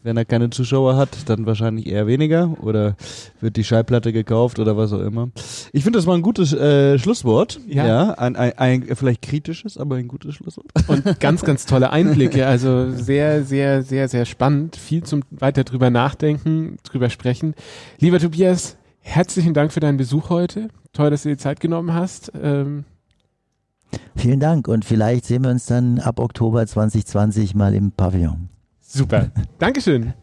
Wenn 0.06 0.18
er 0.18 0.24
keine 0.24 0.52
Zuschauer 0.52 0.96
hat, 0.96 1.10
dann 1.28 1.48
wahrscheinlich 1.48 1.88
eher 1.88 2.06
weniger 2.06 2.56
oder 2.62 2.96
wird 3.42 3.58
die 3.58 3.64
Schallplatte 3.64 4.14
gekauft 4.14 4.60
oder 4.60 4.78
was 4.78 4.94
auch 4.94 5.00
immer. 5.00 5.30
Ich 5.74 5.84
finde, 5.84 5.98
das 5.98 6.06
war 6.06 6.14
ein 6.16 6.22
gutes 6.22 6.54
äh, 6.54 7.00
Schlusswort. 7.00 7.60
Ja, 7.68 7.88
ja 7.88 8.10
ein, 8.12 8.36
ein, 8.36 8.58
ein, 8.58 8.96
vielleicht 8.96 9.24
kritisches, 9.24 9.78
aber 9.78 9.96
ein 9.96 10.08
gutes 10.08 10.36
Schlusswort. 10.36 10.68
Und 10.88 11.20
ganz, 11.20 11.42
ganz 11.42 11.66
tolle 11.66 11.90
Einblicke. 11.90 12.46
Also 12.46 12.92
sehr, 12.92 13.44
sehr, 13.44 13.82
sehr, 13.82 14.08
sehr 14.08 14.26
spannend. 14.26 14.76
Viel 14.76 15.04
zum 15.04 15.24
weiter 15.32 15.64
drüber 15.64 15.90
nachdenken, 15.90 16.78
drüber 16.84 17.10
sprechen. 17.10 17.56
Lieber 18.00 18.20
Tobias, 18.20 18.78
herzlichen 19.00 19.56
Dank 19.56 19.74
für 19.74 19.80
deinen 19.80 19.98
Besuch 19.98 20.30
heute. 20.30 20.68
Toll, 20.94 21.10
dass 21.10 21.24
du 21.24 21.30
dir 21.30 21.38
Zeit 21.38 21.60
genommen 21.60 21.94
hast. 21.94 22.32
Ähm, 22.40 22.86
Vielen 24.16 24.40
Dank 24.40 24.68
und 24.68 24.86
vielleicht 24.86 25.26
sehen 25.26 25.44
wir 25.44 25.52
uns 25.52 25.66
dann 25.66 26.00
ab 26.00 26.20
Oktober 26.20 26.66
2020 26.66 27.56
mal 27.56 27.74
im 27.74 27.92
Pavillon. 27.92 28.50
Super. 28.96 29.30
Dankeschön. 29.60 30.14